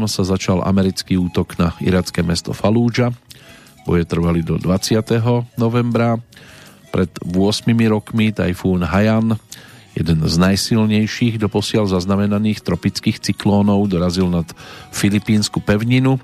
[0.09, 3.13] sa začal americký útok na iracké mesto Falúdža.
[3.85, 5.01] Boje trvali do 20.
[5.61, 6.17] novembra.
[6.89, 9.37] Pred 8 rokmi tajfún Hajan
[9.95, 14.47] jeden z najsilnejších doposiaľ zaznamenaných tropických cyklónov dorazil nad
[14.91, 16.19] Filipínsku pevninu,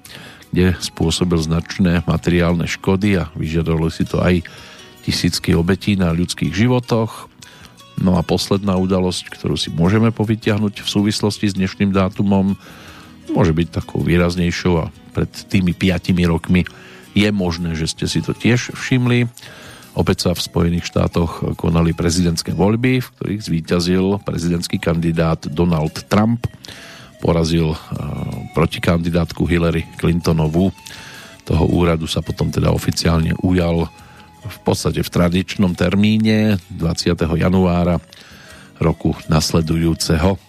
[0.50, 4.42] kde spôsobil značné materiálne škody a vyžadovali si to aj
[5.06, 7.30] tisícky obetí na ľudských životoch.
[8.00, 12.58] No a posledná udalosť, ktorú si môžeme povytiahnuť v súvislosti s dnešným dátumom,
[13.30, 16.66] môže byť takou výraznejšou a pred tými piatimi rokmi
[17.14, 19.30] je možné, že ste si to tiež všimli.
[19.98, 26.46] Opäť sa v Spojených štátoch konali prezidentské voľby, v ktorých zvíťazil prezidentský kandidát Donald Trump.
[27.18, 27.78] Porazil uh,
[28.54, 30.70] protikandidátku Hillary Clintonovú.
[31.42, 33.90] Toho úradu sa potom teda oficiálne ujal
[34.40, 37.12] v podstate v tradičnom termíne 20.
[37.36, 38.00] januára
[38.80, 40.40] roku nasledujúceho.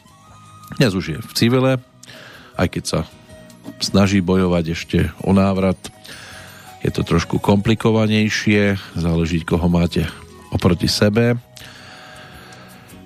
[0.79, 1.71] Dnes už je v civile,
[2.55, 2.99] aj keď sa
[3.83, 5.77] snaží bojovať ešte o návrat
[6.81, 10.05] je to trošku komplikovanejšie, záleží, koho máte
[10.49, 11.37] oproti sebe.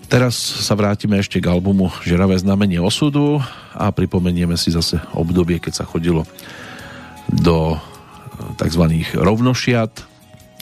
[0.06, 3.42] Teraz sa vrátime ešte k albumu Žeravé znamenie osudu
[3.76, 6.24] a pripomenieme si zase obdobie, keď sa chodilo
[7.28, 7.76] do
[8.56, 8.84] tzv.
[9.18, 9.92] rovnošiat.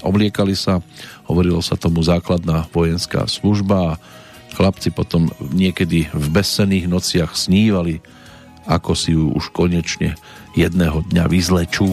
[0.03, 0.79] Obliekali sa,
[1.27, 3.99] hovorilo sa tomu základná vojenská služba a
[4.55, 8.03] chlapci potom niekedy v bezsených nociach snívali,
[8.67, 10.15] ako si ju už konečne
[10.55, 11.87] jedného dňa vyzlečú.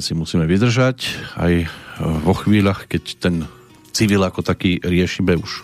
[0.00, 1.68] Vecí musíme vydržať, aj
[2.24, 3.44] vo chvíľach, keď ten
[3.92, 5.60] civil ako taký riešime už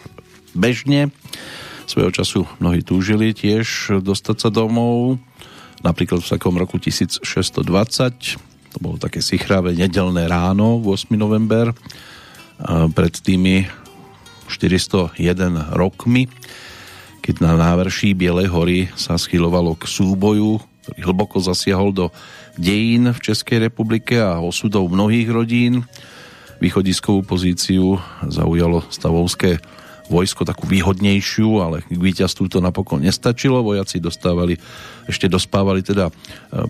[0.53, 1.09] bežne.
[1.89, 5.17] Svojho času mnohí túžili tiež dostať sa domov,
[5.81, 7.25] napríklad v takom roku 1620,
[8.37, 11.17] to bolo také sichravé nedelné ráno, 8.
[11.17, 11.73] november,
[12.93, 13.65] pred tými
[14.53, 15.17] 401
[15.73, 16.29] rokmi,
[17.25, 22.13] keď na návrší Bielej hory sa schylovalo k súboju, ktorý hlboko zasiahol do
[22.57, 25.85] dejín v Českej republike a osudov mnohých rodín.
[26.57, 29.61] Východiskovú pozíciu zaujalo stavovské
[30.07, 33.63] vojsko takú výhodnejšiu, ale k víťazstvu to napokon nestačilo.
[33.63, 34.55] Vojaci dostávali,
[35.11, 36.13] ešte dospávali teda e,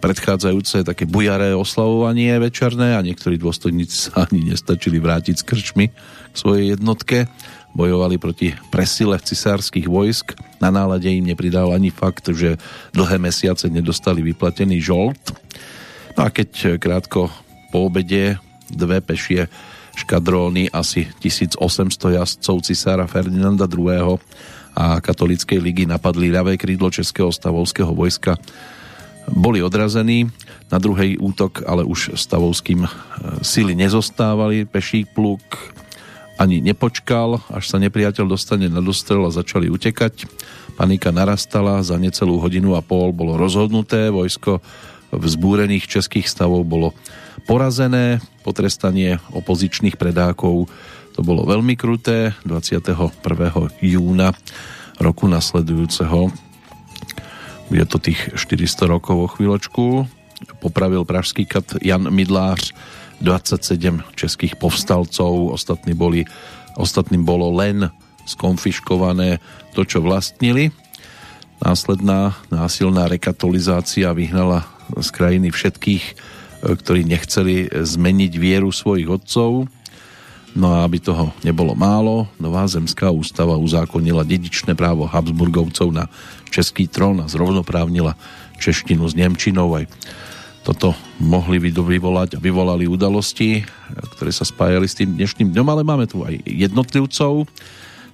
[0.00, 5.86] predchádzajúce také bujaré oslavovanie večerné a niektorí dôstojníci sa ani nestačili vrátiť s krčmi
[6.32, 7.28] k svojej jednotke.
[7.76, 10.32] Bojovali proti presile cisárskych vojsk.
[10.64, 12.56] Na nálade im nepridal ani fakt, že
[12.96, 15.20] dlhé mesiace nedostali vyplatený žolt
[16.16, 17.28] No a keď krátko
[17.68, 18.40] po obede
[18.72, 19.52] dve pešie
[20.00, 21.60] škadróny asi 1800
[22.16, 24.16] jazdcov cisára Ferdinanda II.
[24.76, 28.40] a katolíckej ligy napadli ľavé krídlo Českého stavovského vojska.
[29.28, 30.28] Boli odrazení,
[30.72, 32.88] na druhej útok ale už stavovským e,
[33.44, 35.42] sily nezostávali, peší pluk
[36.36, 40.28] ani nepočkal, až sa nepriateľ dostane na dostrel a začali utekať.
[40.76, 44.60] Panika narastala, za necelú hodinu a pol bolo rozhodnuté, vojsko
[45.12, 46.92] vzbúrených českých stavov bolo
[47.48, 48.20] porazené.
[48.44, 50.68] Potrestanie opozičných predákov
[51.16, 52.36] to bolo veľmi kruté.
[52.44, 52.92] 21.
[53.80, 54.36] júna
[55.00, 56.28] roku nasledujúceho
[57.70, 60.06] je to tých 400 rokov o chvíľočku
[60.62, 62.70] popravil pražský kat Jan Midlář
[63.20, 66.28] 27 českých povstalcov ostatní boli,
[66.76, 67.88] ostatným bolo len
[68.26, 69.38] skonfiškované
[69.72, 70.74] to, čo vlastnili.
[71.62, 76.14] Následná násilná rekatolizácia vyhnala z krajiny všetkých, e,
[76.76, 79.70] ktorí nechceli zmeniť vieru svojich otcov.
[80.56, 86.08] No a aby toho nebolo málo, Nová zemská ústava uzákonila dedičné právo Habsburgovcov na
[86.48, 88.16] český trón a zrovnoprávnila
[88.56, 89.76] češtinu s Nemčinou.
[89.76, 89.84] Aj
[90.66, 93.62] toto mohli vyvolať a vyvolali udalosti,
[94.18, 97.46] ktoré sa spájali s tým dnešným dňom, ale máme tu aj jednotlivcov,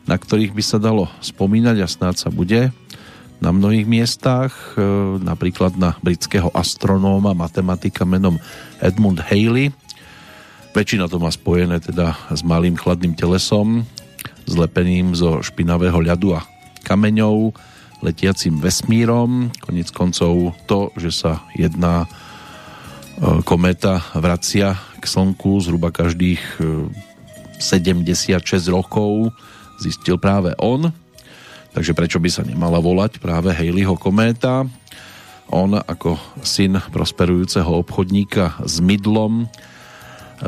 [0.04, 2.68] na ktorých by sa dalo spomínať a snáď sa bude
[3.40, 4.84] na mnohých miestach, e,
[5.24, 8.36] napríklad na britského astronóma, matematika menom
[8.78, 9.72] Edmund Haley.
[10.76, 13.88] Väčšina to má spojené teda s malým chladným telesom,
[14.44, 16.44] zlepeným zo špinavého ľadu a
[16.84, 17.56] kameňov,
[18.04, 19.50] letiacim vesmírom.
[19.58, 22.21] Konec koncov to, že sa jedna e,
[23.44, 26.40] kométa vracia k Slnku zhruba každých
[27.58, 29.34] 76 e, rokov,
[29.82, 30.90] zistil práve on.
[31.72, 34.64] Takže prečo by sa nemala volať práve Haleyho kométa?
[35.52, 39.48] On ako syn prosperujúceho obchodníka s mydlom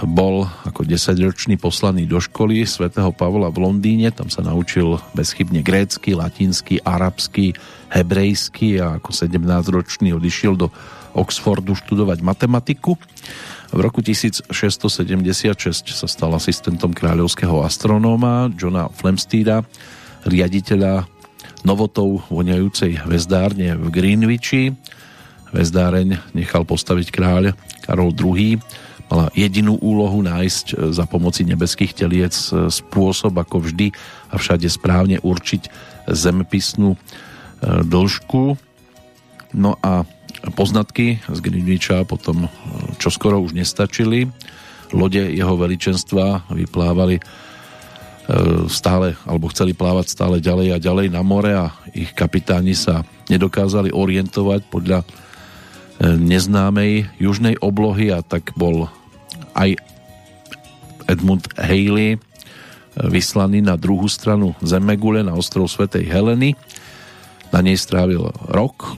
[0.02, 6.18] bol ako desaťročný poslaný do školy svätého Pavla v Londýne, tam sa naučil bezchybne grécky,
[6.18, 7.54] latinsky, arabsky,
[7.94, 10.74] hebrejsky a ako 17-ročný odišiel do
[11.14, 12.98] Oxfordu študovať matematiku.
[13.74, 14.50] V roku 1676
[15.90, 19.66] sa stal asistentom kráľovského astronóma Johna Flemsteeda,
[20.26, 21.10] riaditeľa
[21.64, 24.76] novotou voňajúcej hvezdárne v Greenwichi.
[25.50, 28.60] Hvezdáreň nechal postaviť kráľ Karol II.
[29.08, 33.92] Mala jedinú úlohu nájsť za pomoci nebeských teliec spôsob, ako vždy
[34.32, 35.68] a všade správne určiť
[36.08, 36.98] zempisnú e,
[37.84, 38.58] dĺžku.
[39.54, 40.08] No a
[40.52, 42.52] poznatky z Greenwicha potom
[43.00, 44.28] čoskoro už nestačili.
[44.92, 47.24] Lode jeho veličenstva vyplávali
[48.24, 53.04] E, stále, alebo chceli plávať stále ďalej a ďalej na more a ich kapitáni sa
[53.28, 55.06] nedokázali orientovať podľa e,
[56.16, 58.88] neznámej južnej oblohy a tak bol
[59.52, 59.76] aj
[61.04, 62.18] Edmund Haley e,
[63.12, 66.56] vyslaný na druhú stranu Zemegule na ostrov Svetej Heleny.
[67.52, 68.96] Na nej strávil rok,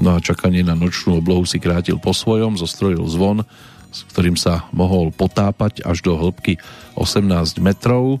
[0.00, 3.44] no a čakanie na nočnú oblohu si krátil po svojom, zostrojil zvon,
[3.92, 6.60] s ktorým sa mohol potápať až do hĺbky
[6.98, 8.20] 18 metrov.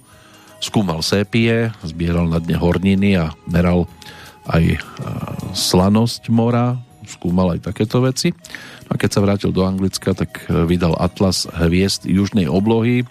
[0.56, 3.84] Skúmal sépie, zbieral na dne horniny a meral
[4.48, 4.78] aj e,
[5.52, 8.32] slanosť mora, skúmal aj takéto veci.
[8.88, 13.04] A keď sa vrátil do Anglicka, tak e, vydal Atlas hviezd južnej oblohy.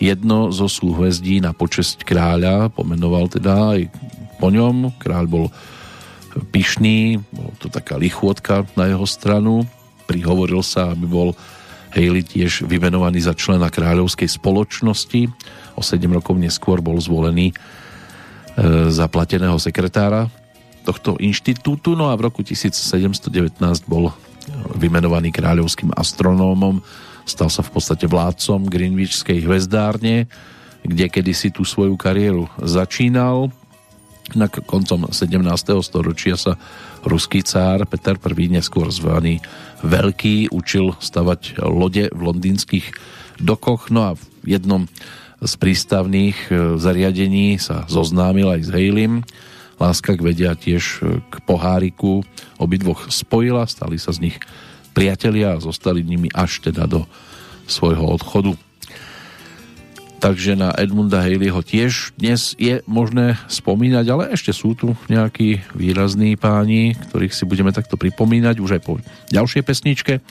[0.00, 3.80] Jedno zo súhvezdí na počesť kráľa pomenoval teda aj
[4.40, 4.94] po ňom.
[4.98, 5.46] Kráľ bol
[6.50, 9.66] pyšný, bol to taká lichôdka na jeho stranu.
[10.10, 11.28] Prihovoril sa, aby bol
[11.94, 15.30] Haley tiež vymenovaný za člena kráľovskej spoločnosti.
[15.78, 17.54] O 7 rokov neskôr bol zvolený e,
[18.90, 20.26] za plateného sekretára
[20.84, 23.56] tohto inštitútu, no a v roku 1719
[23.88, 24.12] bol
[24.76, 26.84] vymenovaný kráľovským astronómom,
[27.24, 30.28] stal sa v podstate vládcom Greenwichskej hvezdárne,
[30.84, 33.48] kde kedysi tú svoju kariéru začínal.
[34.32, 35.36] Na koncom 17.
[35.84, 36.56] storočia sa
[37.04, 39.44] ruský cár Peter I, neskôr zvaný
[39.84, 42.96] Veľký, učil stavať lode v londýnskych
[43.36, 44.88] dokoch, no a v jednom
[45.44, 49.28] z prístavných e, zariadení sa zoznámil aj s Hejlim.
[49.76, 52.24] Láska k vedia tiež k poháriku
[52.56, 54.36] obidvoch spojila, stali sa z nich
[54.96, 57.04] priatelia a zostali nimi až teda do
[57.68, 58.56] svojho odchodu
[60.24, 66.40] takže na Edmunda Haleyho tiež dnes je možné spomínať, ale ešte sú tu nejakí výrazní
[66.40, 68.96] páni, ktorých si budeme takto pripomínať už aj po
[69.28, 70.24] ďalšej pesničke.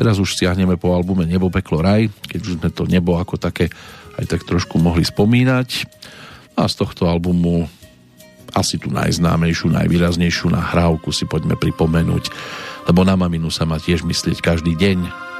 [0.00, 3.68] Teraz už siahneme po albume Nebo, peklo, raj, keď už sme to nebo ako také
[4.16, 5.92] aj tak trošku mohli spomínať.
[6.56, 7.68] A z tohto albumu
[8.56, 12.32] asi tú najznámejšiu, najvýraznejšiu nahrávku si poďme pripomenúť,
[12.88, 15.33] lebo na maminu sa má tiež myslieť každý deň.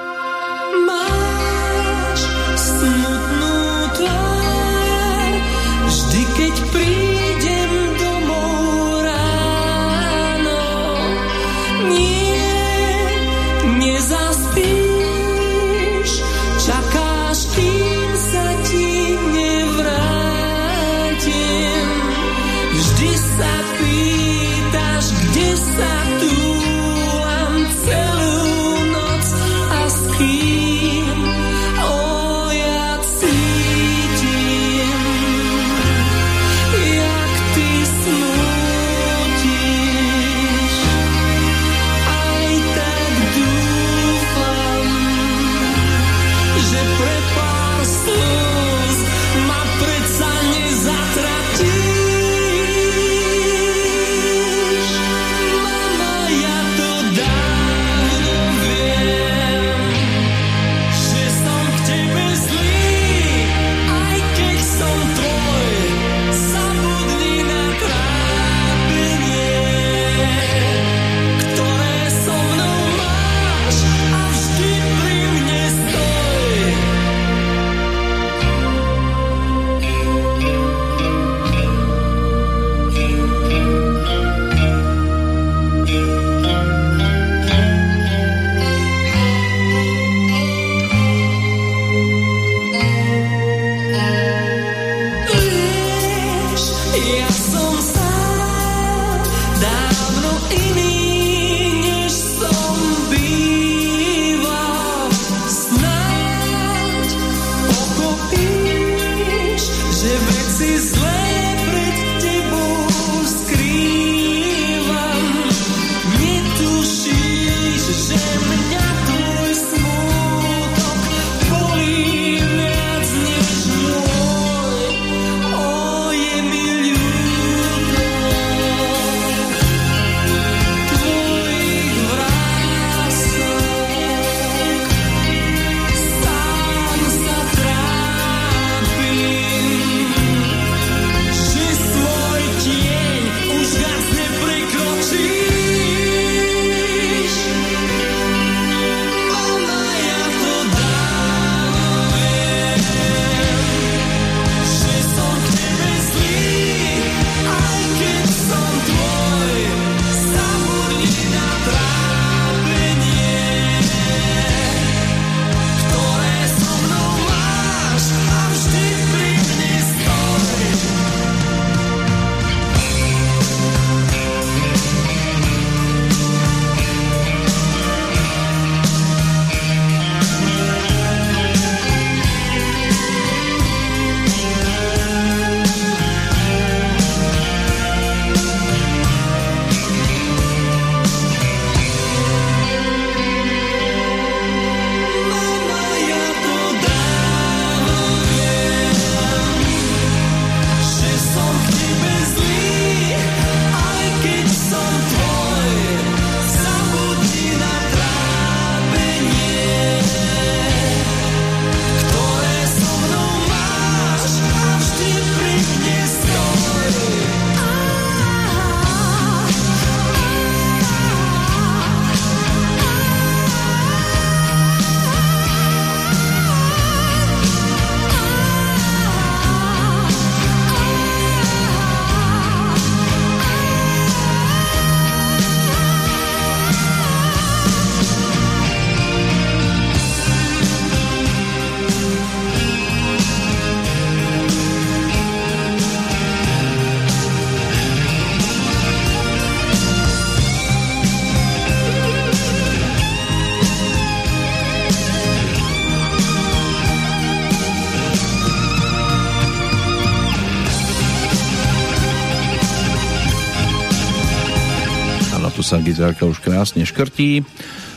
[265.75, 267.43] Sa gitarka už krásne škrtí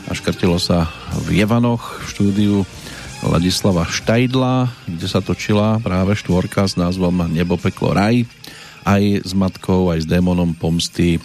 [0.06, 2.54] a škrtilo sa v Jevanoch v štúdiu
[3.22, 8.26] Ladislava Štajdla, kde sa točila práve štvorka s názvom Nebo, peklo, raj
[8.82, 11.22] aj s matkou, aj s démonom pomsty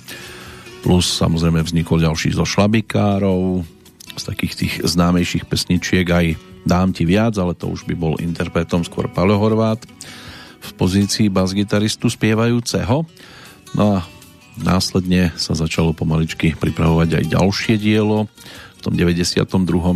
[0.85, 3.65] plus samozrejme vznikol ďalší zo šlabikárov
[4.13, 6.37] z takých tých známejších pesničiek aj
[6.69, 9.81] Dám ti viac, ale to už by bol interpretom skôr Paolo Horvát
[10.61, 13.09] v pozícii bas-gitaristu spievajúceho.
[13.73, 14.05] No a
[14.59, 18.29] následne sa začalo pomaličky pripravovať aj ďalšie dielo.
[18.77, 19.47] V tom 92.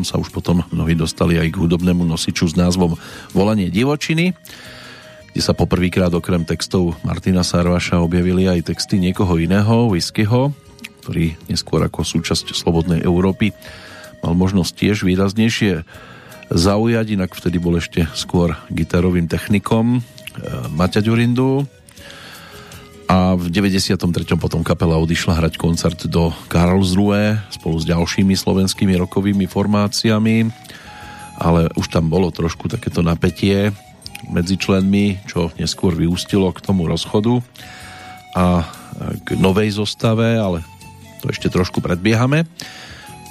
[0.08, 2.96] sa už potom mnohí dostali aj k hudobnému nosiču s názvom
[3.36, 4.34] Volanie divočiny
[5.38, 10.50] kde sa poprvýkrát okrem textov Martina Sarvaša objavili aj texty niekoho iného, Whiskyho,
[11.06, 13.54] ktorý neskôr ako súčasť Slobodnej Európy
[14.26, 15.86] mal možnosť tiež výraznejšie
[16.50, 20.10] zaujať, inak vtedy bol ešte skôr gitarovým technikom e,
[20.74, 21.70] Maťa Ďurindu
[23.08, 23.96] a v 93.
[24.36, 30.52] potom kapela odišla hrať koncert do Karlsruhe spolu s ďalšími slovenskými rokovými formáciami
[31.38, 33.70] ale už tam bolo trošku takéto napätie
[34.26, 37.38] medzi členmi, čo neskôr vyústilo k tomu rozchodu
[38.34, 38.66] a
[39.22, 40.66] k novej zostave, ale
[41.22, 42.50] to ešte trošku predbiehame.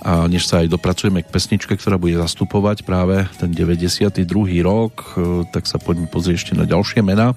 [0.07, 4.23] A než sa aj dopracujeme k pesničke, ktorá bude zastupovať práve ten 92.
[4.63, 7.35] rok, e, tak sa poďme pozrieť ešte na ďalšie mená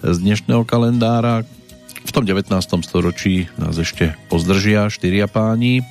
[0.00, 1.44] z dnešného kalendára.
[2.06, 2.54] V tom 19.
[2.86, 5.82] storočí nás ešte pozdržia štyria páni.
[5.82, 5.84] E,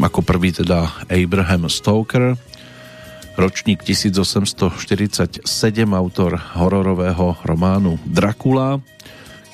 [0.00, 2.40] ako prvý teda Abraham Stoker,
[3.36, 5.44] ročník 1847,
[5.92, 8.80] autor hororového románu Dracula,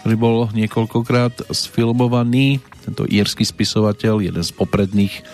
[0.07, 2.63] ktorý bol niekoľkokrát sfilmovaný.
[2.87, 5.27] Tento írsky spisovateľ, jeden z popredných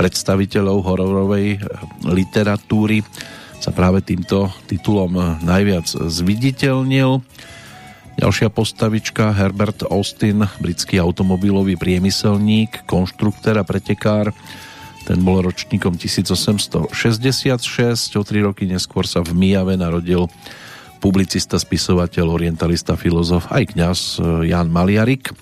[0.00, 1.58] predstaviteľov hororovej eh,
[2.08, 3.04] literatúry,
[3.60, 7.20] sa práve týmto titulom najviac zviditeľnil.
[8.20, 14.36] Ďalšia postavička Herbert Austin, britský automobilový priemyselník, konštruktér a pretekár,
[15.08, 16.92] ten bol ročníkom 1866,
[18.20, 20.28] o tri roky neskôr sa v Mijave narodil
[21.00, 25.32] publicista, spisovateľ, orientalista, filozof, aj kňaz eh, Jan Maliarik,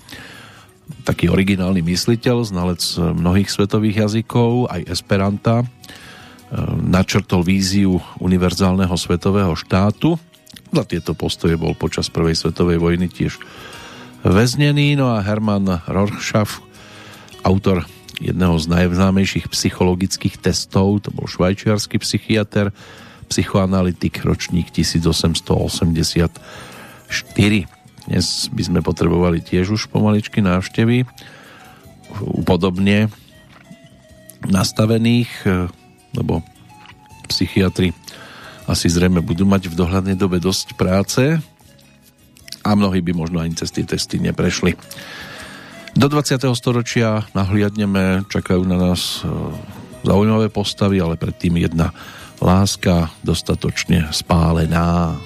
[1.03, 5.67] taký originálny mysliteľ, znalec mnohých svetových jazykov, aj esperanta, eh,
[6.79, 10.15] načrtol víziu univerzálneho svetového štátu.
[10.69, 13.41] Za tieto postoje bol počas prvej svetovej vojny tiež
[14.21, 16.61] väznený, no a Hermann Rorschach,
[17.41, 17.89] autor
[18.19, 22.75] jedného z najznámejších psychologických testov, to bol švajčiarsky psychiatr,
[23.31, 26.29] psychoanalytik, ročník 1884.
[28.09, 31.05] Dnes by sme potrebovali tiež už pomaličky návštevy
[32.45, 33.09] podobne
[34.45, 35.29] nastavených,
[36.17, 36.41] lebo
[37.29, 37.93] psychiatri
[38.69, 41.41] asi zrejme budú mať v dohľadnej dobe dosť práce
[42.61, 44.77] a mnohí by možno ani cez tie testy neprešli.
[45.97, 46.37] Do 20.
[46.53, 49.33] storočia nahliadneme, čakajú na nás e,
[50.05, 51.89] zaujímavé postavy, ale predtým jedna
[52.37, 55.17] láska dostatočne spálená.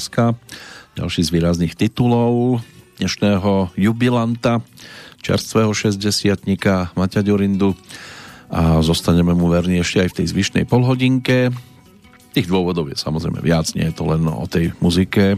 [0.00, 0.32] Láska,
[0.96, 2.64] ďalší z výrazných titulov
[2.96, 4.64] dnešného jubilanta,
[5.20, 6.00] čerstvého 60
[6.96, 7.76] Maťa Ďurindu.
[8.48, 11.52] A zostaneme mu verní ešte aj v tej zvyšnej polhodinke.
[12.32, 15.36] Tých dôvodov je samozrejme viac, nie je to len o tej muzike,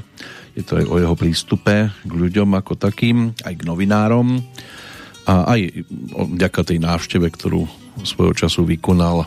[0.54, 4.46] je to aj o jeho prístupe k ľuďom ako takým, aj k novinárom.
[5.26, 5.74] A aj
[6.38, 7.66] vďaka tej návšteve, ktorú
[8.06, 9.26] svojho času vykonal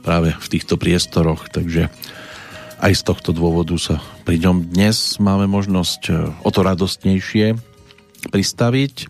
[0.00, 1.92] práve v týchto priestoroch, takže
[2.84, 3.96] aj z tohto dôvodu sa
[4.28, 6.12] pri ňom dnes máme možnosť e,
[6.44, 7.56] o to radostnejšie
[8.28, 9.08] pristaviť,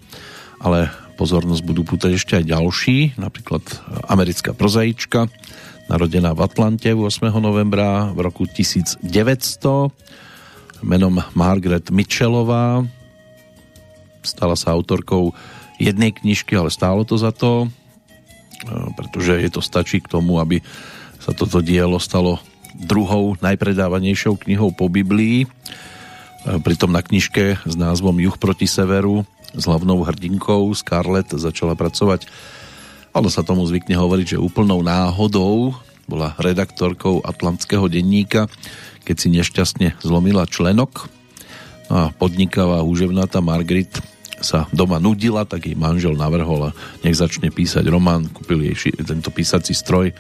[0.63, 3.67] ale pozornosť budú pútať ešte aj ďalší, napríklad
[4.07, 5.27] americká prozaička,
[5.91, 7.35] narodená v Atlante 8.
[7.43, 9.03] novembra v roku 1900,
[10.87, 12.87] menom Margaret Mitchellová,
[14.23, 15.35] stala sa autorkou
[15.83, 17.67] jednej knižky, ale stálo to za to,
[18.95, 20.63] pretože je to stačí k tomu, aby
[21.19, 22.39] sa toto dielo stalo
[22.75, 25.47] druhou najpredávanejšou knihou po Biblii.
[26.45, 32.27] Pritom na knižke s názvom Juh proti severu s hlavnou hrdinkou Scarlett začala pracovať
[33.15, 35.79] ono sa tomu zvykne hovoriť, že úplnou náhodou
[36.11, 38.51] bola redaktorkou Atlantského denníka,
[39.07, 41.07] keď si nešťastne zlomila členok
[41.87, 44.03] a podnikavá úževnatá Margaret
[44.43, 46.75] sa doma nudila, tak jej manžel navrhol,
[47.07, 50.11] nech začne písať román, kúpil jej tento písací stroj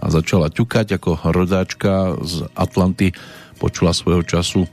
[0.00, 3.12] a začala ťukať ako rodáčka z Atlanty,
[3.60, 4.64] počula svojho času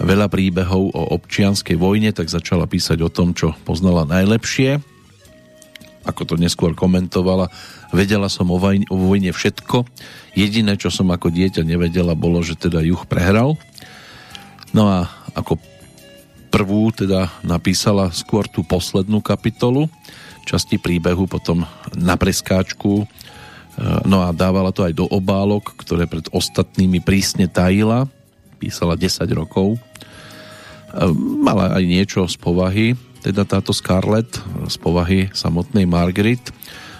[0.00, 4.80] veľa príbehov o občianskej vojne, tak začala písať o tom, čo poznala najlepšie.
[6.02, 7.46] Ako to neskôr komentovala,
[7.94, 8.98] vedela som o vojne, o
[9.36, 9.86] všetko.
[10.34, 13.54] Jediné, čo som ako dieťa nevedela, bolo, že teda juh prehral.
[14.74, 15.06] No a
[15.36, 15.60] ako
[16.50, 19.86] prvú teda napísala skôr tú poslednú kapitolu
[20.42, 21.62] časti príbehu, potom
[21.94, 23.06] na preskáčku,
[24.04, 28.04] no a dávala to aj do obálok, ktoré pred ostatnými prísne tajila,
[28.60, 29.76] písala 10 rokov.
[29.76, 29.78] E,
[31.40, 32.86] mala aj niečo z povahy,
[33.24, 36.52] teda táto Scarlett, z povahy samotnej Margaret.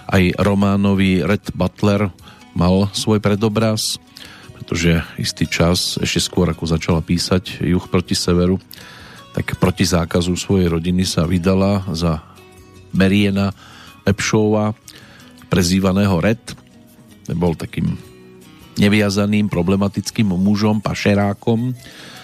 [0.09, 2.09] Aj románový Red Butler
[2.57, 4.01] mal svoj predobraz,
[4.57, 8.57] pretože istý čas, ešte skôr ako začala písať Juh proti severu,
[9.33, 12.21] tak proti zákazu svojej rodiny sa vydala za
[12.93, 13.49] Meriena
[14.05, 14.77] Epšova,
[15.49, 16.62] prezývaného Red.
[17.31, 17.95] Bol takým
[18.75, 21.71] neviazaným, problematickým mužom, pašerákom.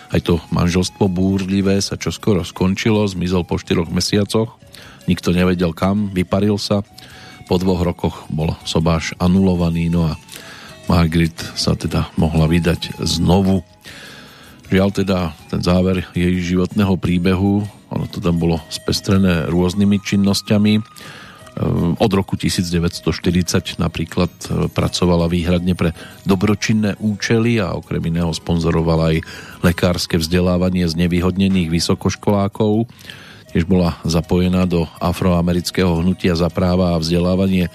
[0.09, 4.57] Aj to manželstvo búrlivé sa čoskoro skončilo, zmizol po štyroch mesiacoch.
[5.05, 6.81] Nikto nevedel kam, vyparil sa.
[7.45, 10.17] Po dvoch rokoch bol sobáš anulovaný, no a
[10.89, 13.61] Margaret sa teda mohla vydať znovu
[14.69, 20.77] Žiaľ teda ten záver jej životného príbehu, ono to tam bolo spestrené rôznymi činnosťami.
[21.59, 25.91] Ehm, od roku 1940 napríklad e, pracovala výhradne pre
[26.23, 29.17] dobročinné účely a okrem iného sponzorovala aj
[29.59, 32.87] lekárske vzdelávanie z nevyhodnených vysokoškolákov.
[33.51, 37.67] Tiež bola zapojená do afroamerického hnutia za práva a vzdelávanie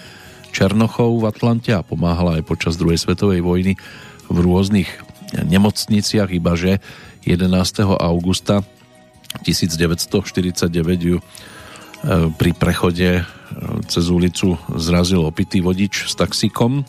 [0.54, 3.76] Černochov v Atlante a pomáhala aj počas druhej svetovej vojny
[4.32, 4.88] v rôznych
[5.44, 6.80] nemocniciach, ibaže
[7.28, 7.52] 11.
[8.00, 8.64] augusta
[9.44, 10.72] 1949
[11.04, 11.22] ju e,
[12.32, 13.28] pri prechode
[13.86, 16.82] cez ulicu zrazil opitý vodič s taxikom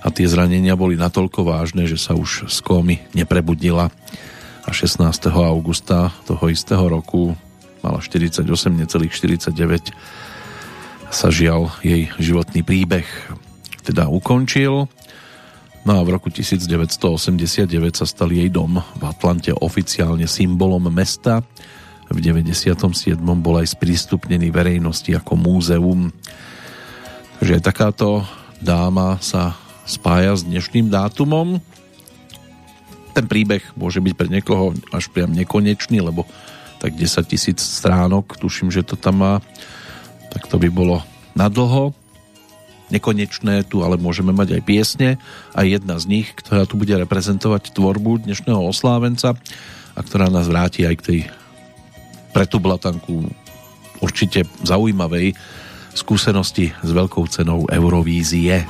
[0.00, 3.92] a tie zranenia boli natoľko vážne, že sa už z kómy neprebudila
[4.64, 5.02] a 16.
[5.30, 7.36] augusta toho istého roku
[7.80, 8.44] mala 48,
[8.76, 9.92] necelých 49
[11.10, 13.08] sa žial jej životný príbeh
[13.82, 14.86] teda ukončil
[15.80, 17.64] No a v roku 1989
[17.96, 21.40] sa stal jej dom v Atlante oficiálne symbolom mesta.
[22.10, 22.74] V 97.
[23.38, 26.10] bol aj sprístupnený verejnosti ako múzeum.
[27.38, 28.26] Takže takáto
[28.58, 29.54] dáma sa
[29.86, 31.62] spája s dnešným dátumom.
[33.14, 36.26] Ten príbeh môže byť pre niekoho až priam nekonečný, lebo
[36.82, 39.34] tak 10 tisíc stránok, tuším, že to tam má,
[40.34, 41.06] tak to by bolo
[41.38, 41.94] nadlho
[42.90, 45.10] nekonečné, tu ale môžeme mať aj piesne
[45.54, 49.38] a jedna z nich, ktorá tu bude reprezentovať tvorbu dnešného oslávenca
[49.94, 51.20] a ktorá nás vráti aj k tej
[52.30, 53.26] pre tú blatanku
[54.00, 55.36] určite zaujímavej
[55.92, 58.64] skúsenosti s veľkou cenou Eurovízie.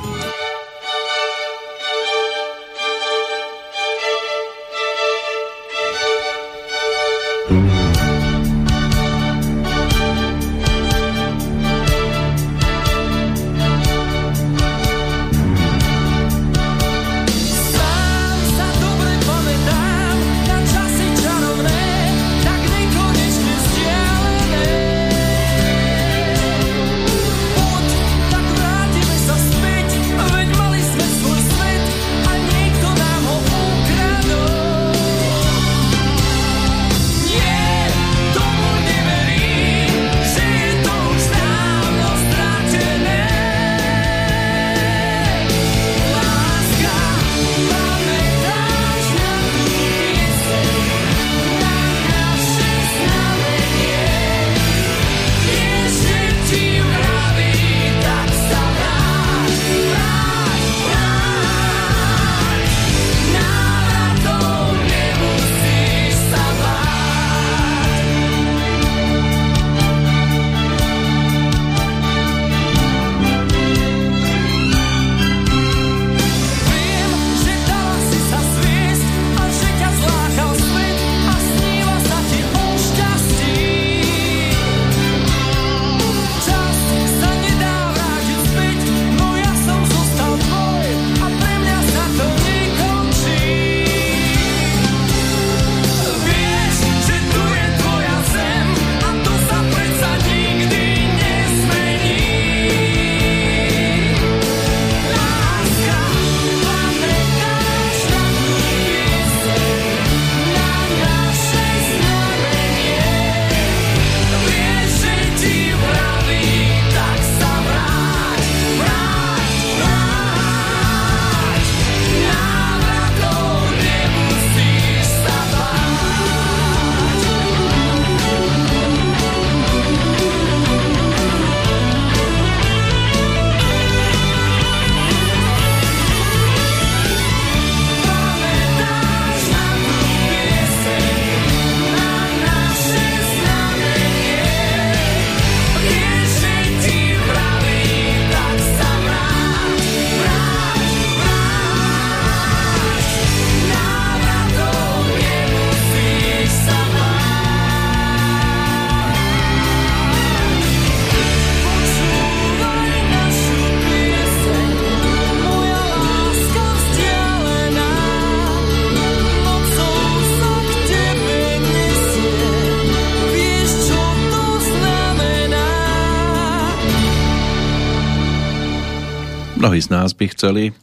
[179.80, 180.76] Mnohí z nás by chceli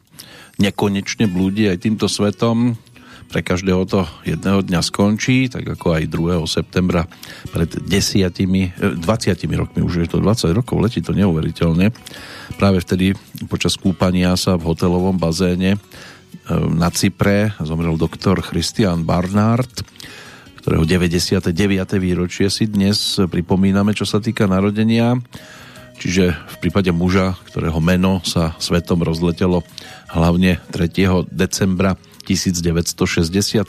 [0.58, 2.82] nekonečne blúdiť aj týmto svetom.
[3.30, 6.42] Pre každého to jedného dňa skončí, tak ako aj 2.
[6.50, 7.06] septembra
[7.54, 8.98] pred 10, 20
[9.54, 11.94] rokmi, už je to 20 rokov, letí to neuveriteľne.
[12.58, 13.14] Práve vtedy
[13.46, 15.80] počas kúpania sa v hotelovom bazéne e,
[16.58, 19.86] na Cypre zomrel doktor Christian Barnard,
[20.66, 21.54] ktorého 99.
[22.02, 25.22] výročie si dnes pripomíname, čo sa týka narodenia
[25.98, 29.66] čiže v prípade muža, ktorého meno sa svetom rozletelo
[30.14, 31.28] hlavne 3.
[31.28, 33.66] decembra 1967,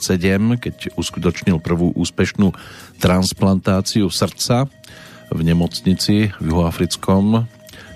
[0.59, 2.51] keď uskutočnil prvú úspešnú
[2.99, 4.67] transplantáciu srdca
[5.31, 7.47] v nemocnici v juhoafrickom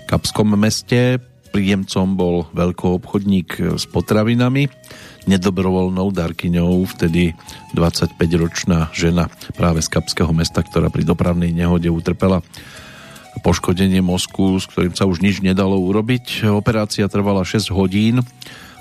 [0.04, 1.20] Kapskom meste.
[1.54, 4.66] Príjemcom bol veľkoobchodník s potravinami,
[5.30, 7.30] nedobrovoľnou darkyňou vtedy
[7.78, 12.42] 25-ročná žena práve z Kapského mesta, ktorá pri dopravnej nehode utrpela
[13.42, 16.46] poškodenie mozku, s ktorým sa už nič nedalo urobiť.
[16.52, 18.22] Operácia trvala 6 hodín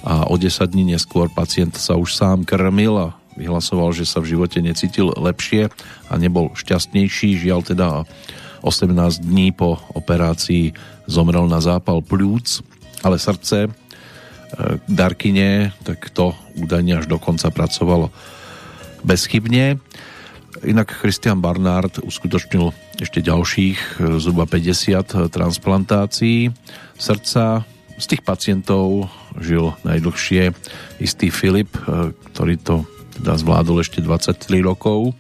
[0.04, 4.36] a o 10 dní neskôr pacient sa už sám krmil a vyhlasoval, že sa v
[4.38, 5.72] živote necítil lepšie
[6.10, 7.42] a nebol šťastnejší.
[7.42, 7.88] Žiaľ teda
[8.62, 10.76] 18 dní po operácii
[11.10, 12.64] zomrel na zápal plúc,
[13.04, 13.70] ale srdce e,
[14.88, 18.14] Darkine, tak to údajne až do konca pracovalo
[19.04, 19.82] bezchybne.
[20.64, 26.54] Inak Christian Barnard uskutočnil ešte ďalších e, zhruba 50 e, transplantácií
[26.98, 27.66] srdca.
[27.94, 29.08] Z tých pacientov
[29.38, 30.54] žil najdlhšie
[31.02, 32.76] istý Filip, e, ktorý to
[33.18, 35.14] teda zvládol ešte 23 rokov.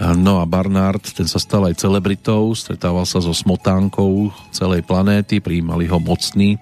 [0.00, 5.84] No a Barnard, ten sa stal aj celebritou, stretával sa so smotánkou celej planéty, prijímali
[5.92, 6.56] ho mocní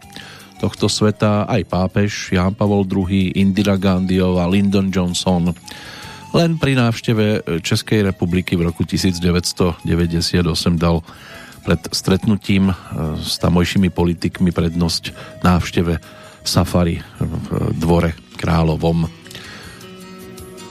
[0.59, 5.55] tohto sveta, aj pápež Ján Pavol II, Indira Gandhiová, Lyndon Johnson,
[6.39, 9.83] len pri návšteve e, Českej republiky v roku 1998
[10.79, 11.03] dal
[11.67, 12.75] pred stretnutím e,
[13.19, 15.11] s tamojšími politikmi prednosť
[15.43, 15.99] návšteve
[16.47, 19.11] safari v dvore kráľovom.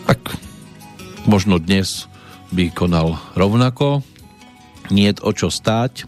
[0.07, 0.39] Tak
[1.27, 2.07] možno dnes
[2.55, 4.07] by konal rovnako,
[4.87, 6.07] nie o čo stáť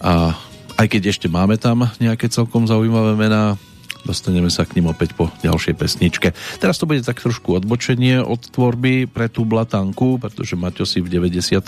[0.00, 0.32] a
[0.80, 3.60] aj keď ešte máme tam nejaké celkom zaujímavé mená,
[4.04, 6.28] Dostaneme sa k ním opäť po ďalšej pesničke.
[6.56, 11.12] Teraz to bude tak trošku odbočenie od tvorby pre tú blatanku, pretože Maťo si v
[11.12, 11.60] 97.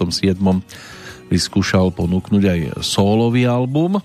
[1.29, 4.03] vyskúšal ponúknuť aj solový album, e,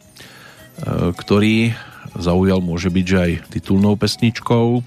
[1.15, 1.71] ktorý
[2.17, 4.83] zaujal môže byť že aj titulnou pesničkou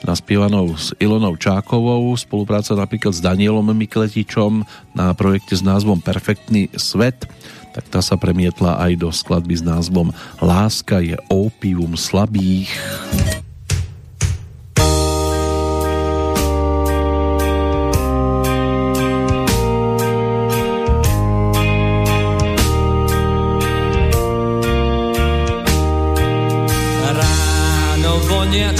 [0.00, 4.64] naspievanou s Ilonou Čákovou, spolupráca napríklad s Danielom Mikletičom
[4.96, 7.28] na projekte s názvom Perfektný svet
[7.70, 10.10] tak tá sa premietla aj do skladby s názvom
[10.42, 12.70] Láska je ópium slabých.
[27.10, 28.79] Ráno vonia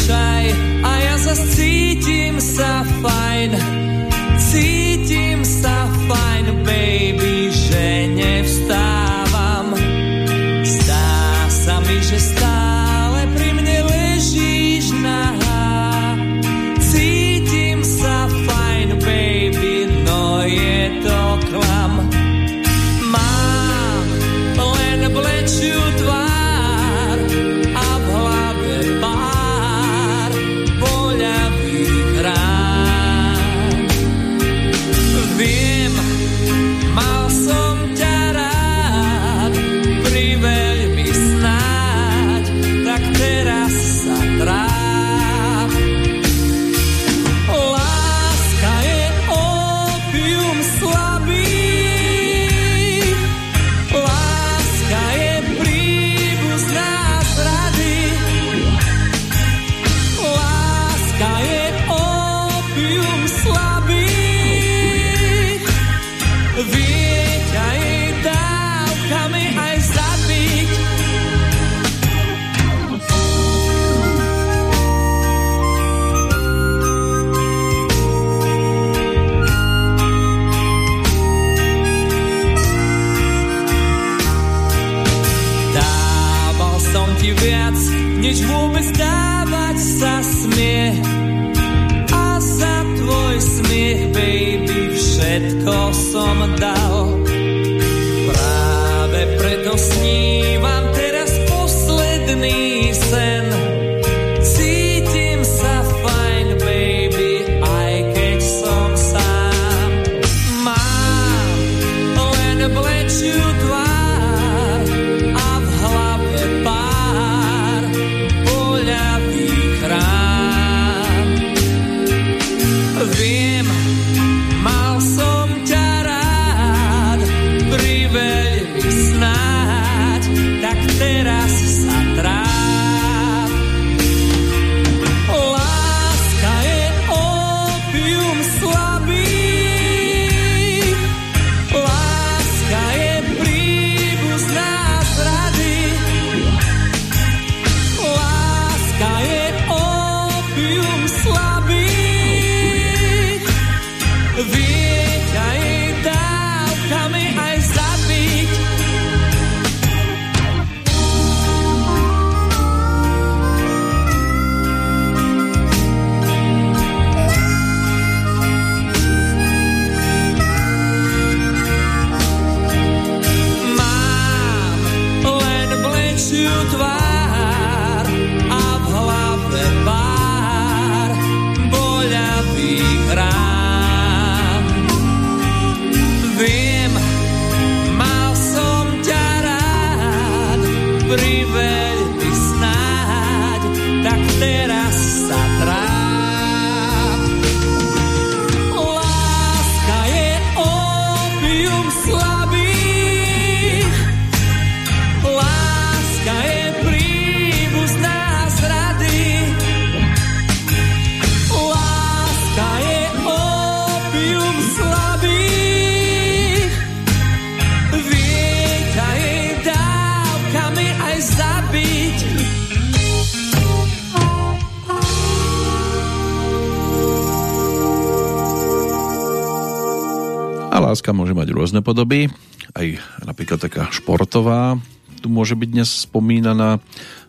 [231.90, 232.30] podoby,
[232.78, 234.78] aj napríklad taká športová.
[235.18, 236.78] Tu môže byť dnes spomínaná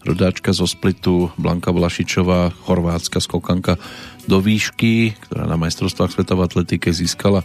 [0.06, 3.82] rodáčka zo Splitu Blanka Vlašičová, chorvátska skokanka
[4.30, 7.42] do výšky, ktorá na majstrovstvách sveta v atletike získala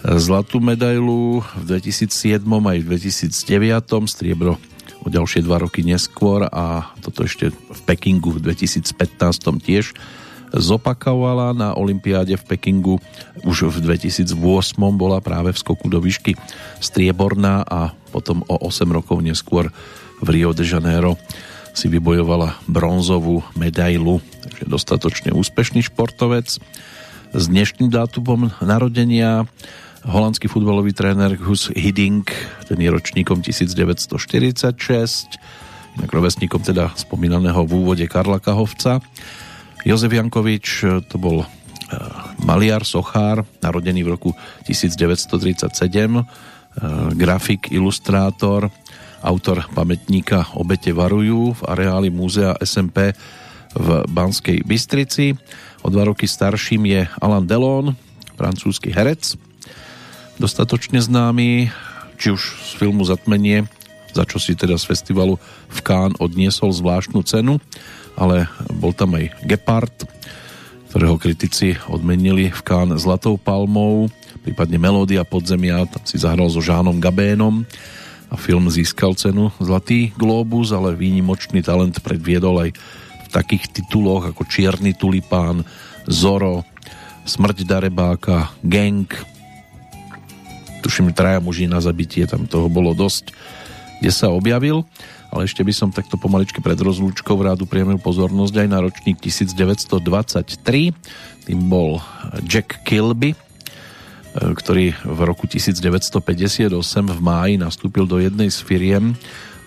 [0.00, 4.56] zlatú medailu v 2007 aj v 2009, striebro
[5.04, 8.96] o ďalšie dva roky neskôr a toto ešte v Pekingu v 2015
[9.60, 9.92] tiež
[10.54, 12.96] zopakovala na Olympiáde v Pekingu.
[13.42, 14.34] Už v 2008
[14.94, 16.38] bola práve v skoku do výšky
[16.78, 19.74] strieborná a potom o 8 rokov neskôr
[20.22, 21.18] v Rio de Janeiro
[21.74, 24.22] si vybojovala bronzovú medailu.
[24.46, 26.62] Takže dostatočne úspešný športovec.
[27.34, 29.42] S dnešným dátumom narodenia
[30.06, 32.30] holandský futbalový tréner Gus Hiddink,
[32.70, 34.14] ten je ročníkom 1946,
[35.98, 39.00] inak rovesníkom teda spomínaného v úvode Karla Kahovca.
[39.84, 41.46] Jozef Jankovič e, to bol e,
[42.40, 44.30] maliar, sochár, narodený v roku
[44.64, 46.24] 1937, e,
[47.12, 48.72] grafik, ilustrátor,
[49.20, 53.12] autor pamätníka Obete varujú v areáli múzea SMP
[53.76, 55.36] v Banskej Bystrici.
[55.84, 57.92] O dva roky starším je Alan Delon,
[58.40, 59.36] francúzsky herec,
[60.40, 61.68] dostatočne známy,
[62.16, 63.68] či už z filmu Zatmenie,
[64.16, 65.36] za čo si teda z festivalu
[65.68, 67.60] v Cannes odniesol zvláštnu cenu
[68.14, 68.46] ale
[68.78, 69.94] bol tam aj Gepard,
[70.90, 74.06] ktorého kritici odmenili v Kán Zlatou palmou,
[74.46, 77.66] prípadne Melódia podzemia, tam si zahral so Žánom Gabénom
[78.30, 82.70] a film získal cenu Zlatý globus, ale výnimočný talent predviedol aj
[83.24, 85.66] v takých tituloch ako Čierny tulipán,
[86.06, 86.62] Zoro,
[87.24, 89.08] Smrť darebáka, Gang,
[90.84, 93.32] tuším traja muži na zabitie, tam toho bolo dosť,
[94.04, 94.84] kde sa objavil
[95.34, 100.94] ale ešte by som takto pomaličky pred rozlúčkou rádu priemil pozornosť aj na ročník 1923.
[101.50, 101.98] Tým bol
[102.46, 103.38] Jack Kilby, e,
[104.38, 106.70] ktorý v roku 1958
[107.10, 109.18] v máji nastúpil do jednej z firiem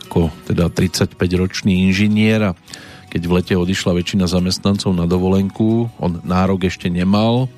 [0.07, 2.55] ako teda 35-ročný inžinier a
[3.11, 7.51] keď v lete odišla väčšina zamestnancov na dovolenku, on nárok ešte nemal,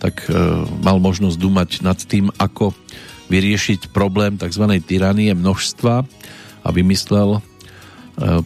[0.00, 0.32] tak e,
[0.80, 2.72] mal možnosť dumať nad tým, ako
[3.28, 4.64] vyriešiť problém tzv.
[4.80, 5.94] tyranie množstva
[6.64, 7.44] a vymyslel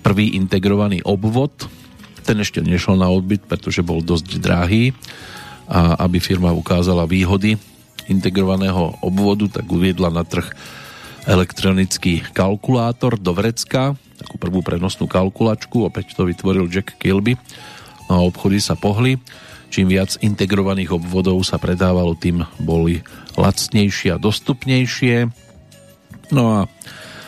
[0.02, 1.68] prvý integrovaný obvod.
[2.24, 4.96] Ten ešte nešiel na odbyt, pretože bol dosť drahý
[5.64, 7.56] a aby firma ukázala výhody
[8.08, 10.44] integrovaného obvodu, tak uviedla na trh
[11.24, 17.40] elektronický kalkulátor do vrecka, takú prvú prenosnú kalkulačku, opäť to vytvoril Jack Kilby
[18.08, 19.16] no a obchody sa pohli.
[19.72, 23.02] Čím viac integrovaných obvodov sa predávalo, tým boli
[23.34, 25.32] lacnejšie a dostupnejšie.
[26.30, 26.58] No a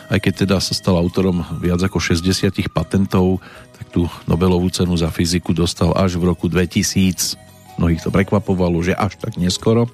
[0.07, 3.43] aj keď teda sa stal autorom viac ako 60 patentov,
[3.75, 7.35] tak tú Nobelovú cenu za fyziku dostal až v roku 2000.
[7.77, 9.85] Mnohých to prekvapovalo, že až tak neskoro,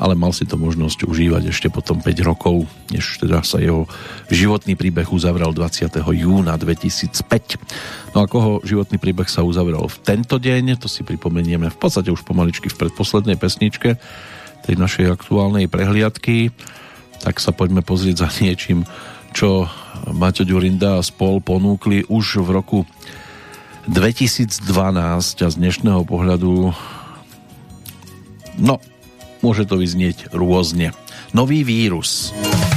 [0.00, 3.84] ale mal si to možnosť užívať ešte potom 5 rokov, než teda sa jeho
[4.32, 6.00] životný príbeh uzavral 20.
[6.00, 8.16] júna 2005.
[8.16, 12.08] No a koho životný príbeh sa uzavrel v tento deň, to si pripomenieme v podstate
[12.08, 14.00] už pomaličky v predposlednej pesničke
[14.64, 16.48] tej našej aktuálnej prehliadky.
[17.20, 18.88] Tak sa poďme pozrieť za niečím,
[19.32, 19.66] čo
[20.10, 22.78] Maťo Ďurinda a spol ponúkli už v roku
[23.88, 24.62] 2012
[25.42, 26.70] a z dnešného pohľadu
[28.60, 28.74] no,
[29.40, 30.92] môže to vyznieť rôzne.
[31.32, 32.30] Nový vírus.
[32.34, 32.69] Nový vírus.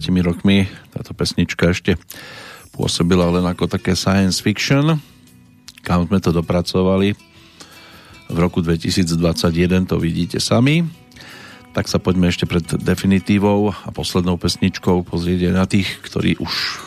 [0.00, 0.64] Rokmi
[0.96, 2.00] táto pesnička ešte
[2.72, 4.96] pôsobila len ako také science fiction.
[5.84, 7.30] Kam sme to dopracovali
[8.30, 10.86] v roku 2021 to vidíte sami.
[11.70, 16.82] Tak sa poďme ešte pred definitívou a poslednou pesničkou pozrieť na tých, ktorí už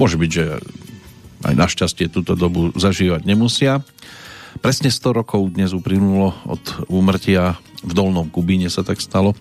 [0.00, 0.44] môže byť, že
[1.48, 3.80] aj našťastie túto dobu zažívať nemusia.
[4.58, 9.36] Presne 100 rokov dnes uplynulo od úmrtia v Dolnom Kubíne sa tak stalo.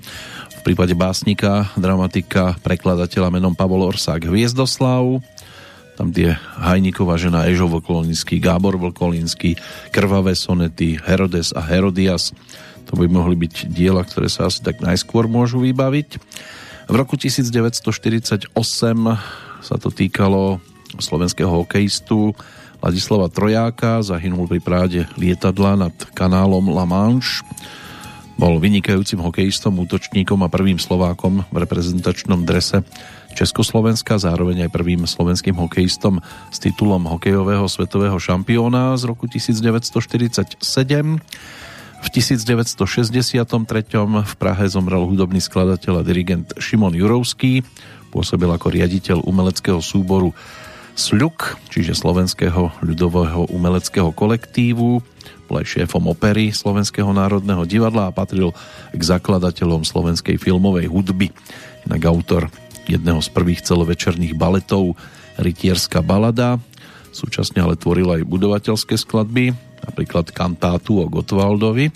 [0.58, 5.22] V prípade básnika, dramatika, prekladateľa menom Pavol Orsák Hviezdoslav,
[5.98, 9.58] tam tie Hajníková žena Ežo Vlkolínsky, Gábor Vlkolínsky,
[9.90, 12.38] Krvavé sonety, Herodes a Herodias.
[12.86, 16.22] To by mohli byť diela, ktoré sa asi tak najskôr môžu vybaviť.
[16.88, 18.54] V roku 1948
[19.58, 20.62] sa to týkalo
[21.02, 22.38] slovenského hokejistu
[22.78, 27.42] Ladislava Trojáka, zahynul pri práde lietadla nad kanálom La Manche.
[28.38, 32.86] Bol vynikajúcim hokejistom, útočníkom a prvým Slovákom v reprezentačnom drese
[33.34, 36.22] Československa, zároveň aj prvým slovenským hokejistom
[36.54, 40.62] s titulom hokejového svetového šampióna z roku 1947.
[41.98, 42.78] V 1963.
[44.06, 47.66] v Prahe zomrel hudobný skladateľ a dirigent Šimon Jurovský,
[48.14, 50.30] pôsobil ako riaditeľ umeleckého súboru
[50.94, 55.17] SLUK, čiže Slovenského ľudového umeleckého kolektívu,
[55.48, 58.52] bol aj šéfom opery Slovenského národného divadla a patril
[58.92, 61.32] k zakladateľom slovenskej filmovej hudby.
[61.88, 62.52] Inak autor
[62.86, 65.00] jedného z prvých celovečerných baletov
[65.40, 66.60] Rytierská balada,
[67.16, 69.56] súčasne ale tvoril aj budovateľské skladby,
[69.88, 71.90] napríklad kantátu o Gotwaldovi.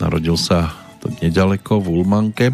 [0.00, 0.72] Narodil sa
[1.04, 2.46] to nedaleko v Ulmanke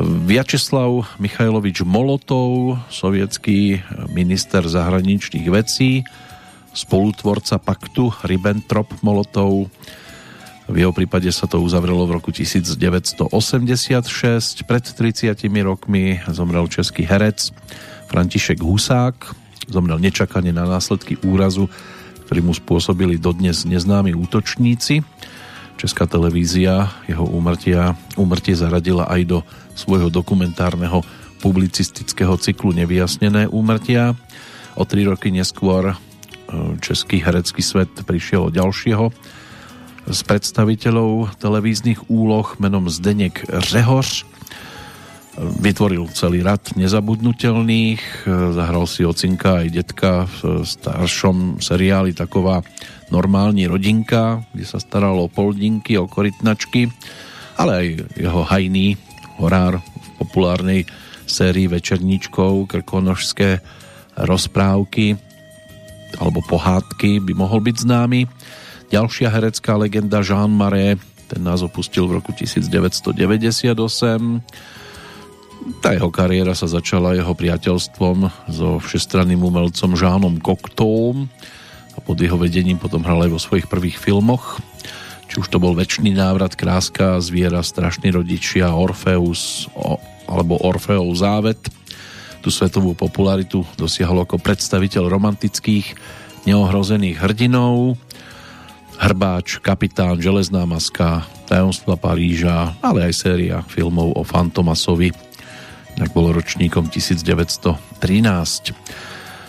[0.00, 6.00] Vyačeslav Michajlovič Molotov, sovietský minister zahraničných vecí,
[6.72, 9.68] spolutvorca paktu Ribbentrop-Molotov.
[10.72, 13.28] V jeho prípade sa to uzavrelo v roku 1986.
[14.64, 17.52] Pred 30 rokmi zomrel český herec
[18.08, 19.16] František Husák.
[19.68, 21.68] Zomrel nečakane na následky úrazu,
[22.26, 25.04] ktorý mu spôsobili dodnes neznámi útočníci.
[25.76, 29.38] Česká televízia jeho úmrtia, úmrtie zaradila aj do
[29.74, 31.02] svojho dokumentárneho
[31.42, 34.14] publicistického cyklu Nevyjasnené úmrtia.
[34.78, 35.98] O tri roky neskôr
[36.80, 39.06] český herecký svet prišiel o ďalšieho
[40.02, 44.26] z predstaviteľov televíznych úloh menom Zdenek Řehoř.
[45.62, 52.60] Vytvoril celý rad nezabudnutelných, zahral si ocinka aj detka v staršom seriáli taková
[53.08, 56.92] normálni rodinka, kde sa staralo o poldinky, o korytnačky,
[57.56, 57.86] ale aj
[58.20, 59.00] jeho hajný
[59.40, 60.84] horár v populárnej
[61.24, 63.64] sérii večerníčkov, krkonožské
[64.20, 65.31] rozprávky
[66.18, 68.26] alebo pohádky by mohol byť známy.
[68.92, 73.16] Ďalšia herecká legenda Jean Marais, ten nás opustil v roku 1998.
[75.80, 81.24] Tá jeho kariéra sa začala jeho priateľstvom so všestranným umelcom Žánom Cocteau
[81.94, 84.58] a pod jeho vedením potom hral aj vo svojich prvých filmoch
[85.32, 89.96] či už to bol väčší návrat, kráska, zviera, strašný rodičia, Orfeus o,
[90.28, 91.56] alebo Orfeov závet.
[92.42, 95.94] Tu svetovú popularitu dosiahol ako predstaviteľ romantických
[96.42, 97.94] neohrozených hrdinov,
[98.98, 105.14] Hrbáč, Kapitán, Železná maska, Tajomstva Paríža, ale aj séria filmov o Fantomasovi.
[105.94, 108.74] Tak bol ročníkom 1913.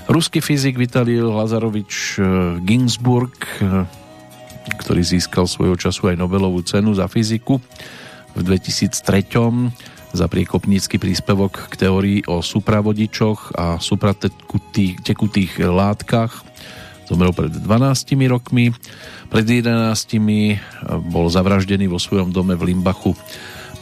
[0.05, 2.23] Ruský fyzik Vitalij Lazarovič eh,
[2.61, 3.89] Ginsburg eh,
[4.63, 7.59] ktorý získal svojho času aj Nobelovú cenu za fyziku
[8.33, 8.95] v 2003
[10.13, 16.45] za priekopnícky príspevok k teórii o supravodičoch a supratekutých látkach.
[17.09, 17.65] Zomrel pred 12
[18.29, 18.71] rokmi.
[19.27, 19.97] Pred 11
[21.09, 23.17] bol zavraždený vo svojom dome v Limbachu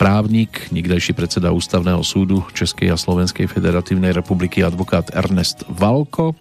[0.01, 6.33] právnik, nikdajší predseda Ústavného súdu Českej a Slovenskej federatívnej republiky advokát Ernest Valko.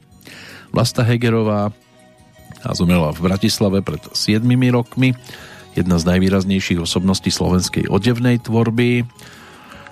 [0.72, 1.74] Vlasta Hegerová,
[2.64, 5.16] a zomrela v Bratislave pred 7 rokmi.
[5.72, 9.06] Jedna z najvýraznejších osobností slovenskej odevnej tvorby.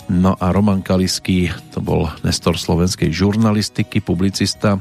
[0.09, 4.80] No a Roman Kalisky, to bol nestor slovenskej žurnalistiky, publicista.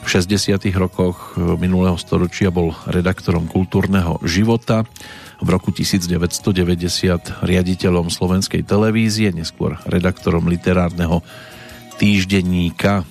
[0.00, 0.56] V 60.
[0.80, 4.88] rokoch minulého storočia bol redaktorom kultúrneho života.
[5.44, 6.56] V roku 1990
[7.44, 11.20] riaditeľom slovenskej televízie, neskôr redaktorom literárneho
[12.00, 13.04] týždenníka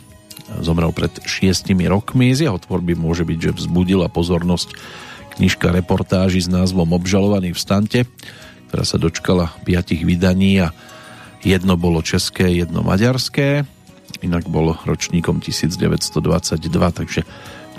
[0.65, 2.33] zomrel pred šiestimi rokmi.
[2.33, 4.73] Z jeho tvorby môže byť, že vzbudila pozornosť
[5.37, 7.99] knižka reportáži s názvom Obžalovaný v stante,
[8.73, 10.73] ktorá sa dočkala piatich vydaní a
[11.43, 13.63] jedno bolo české, jedno maďarské.
[14.19, 16.59] Inak bol ročníkom 1922,
[16.91, 17.21] takže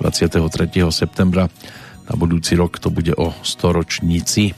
[0.01, 0.41] 23.
[0.89, 1.53] septembra
[2.09, 4.57] na budúci rok to bude o storočníci.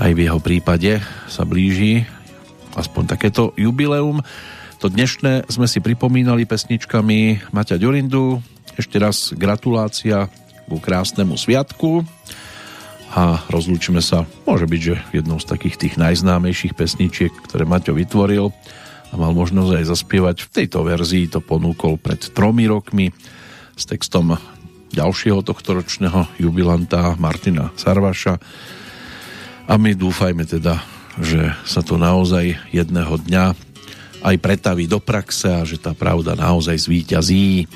[0.00, 0.98] Aj v jeho prípade
[1.28, 2.08] sa blíži
[2.74, 4.24] aspoň takéto jubileum.
[4.80, 8.40] To dnešné sme si pripomínali pesničkami Maťa Ďurindu.
[8.74, 10.26] Ešte raz gratulácia
[10.66, 12.02] ku krásnemu sviatku
[13.12, 18.48] a rozlúčime sa, môže byť, že jednou z takých tých najznámejších pesničiek, ktoré Maťo vytvoril
[19.12, 23.12] a mal možnosť aj zaspievať v tejto verzii, to ponúkol pred tromi rokmi
[23.76, 24.40] s textom
[24.96, 28.40] ďalšieho tohtoročného jubilanta Martina Sarvaša
[29.68, 30.80] a my dúfajme teda,
[31.20, 33.52] že sa to naozaj jedného dňa
[34.22, 37.66] aj pretaví do praxe a že tá pravda naozaj zvíťazí.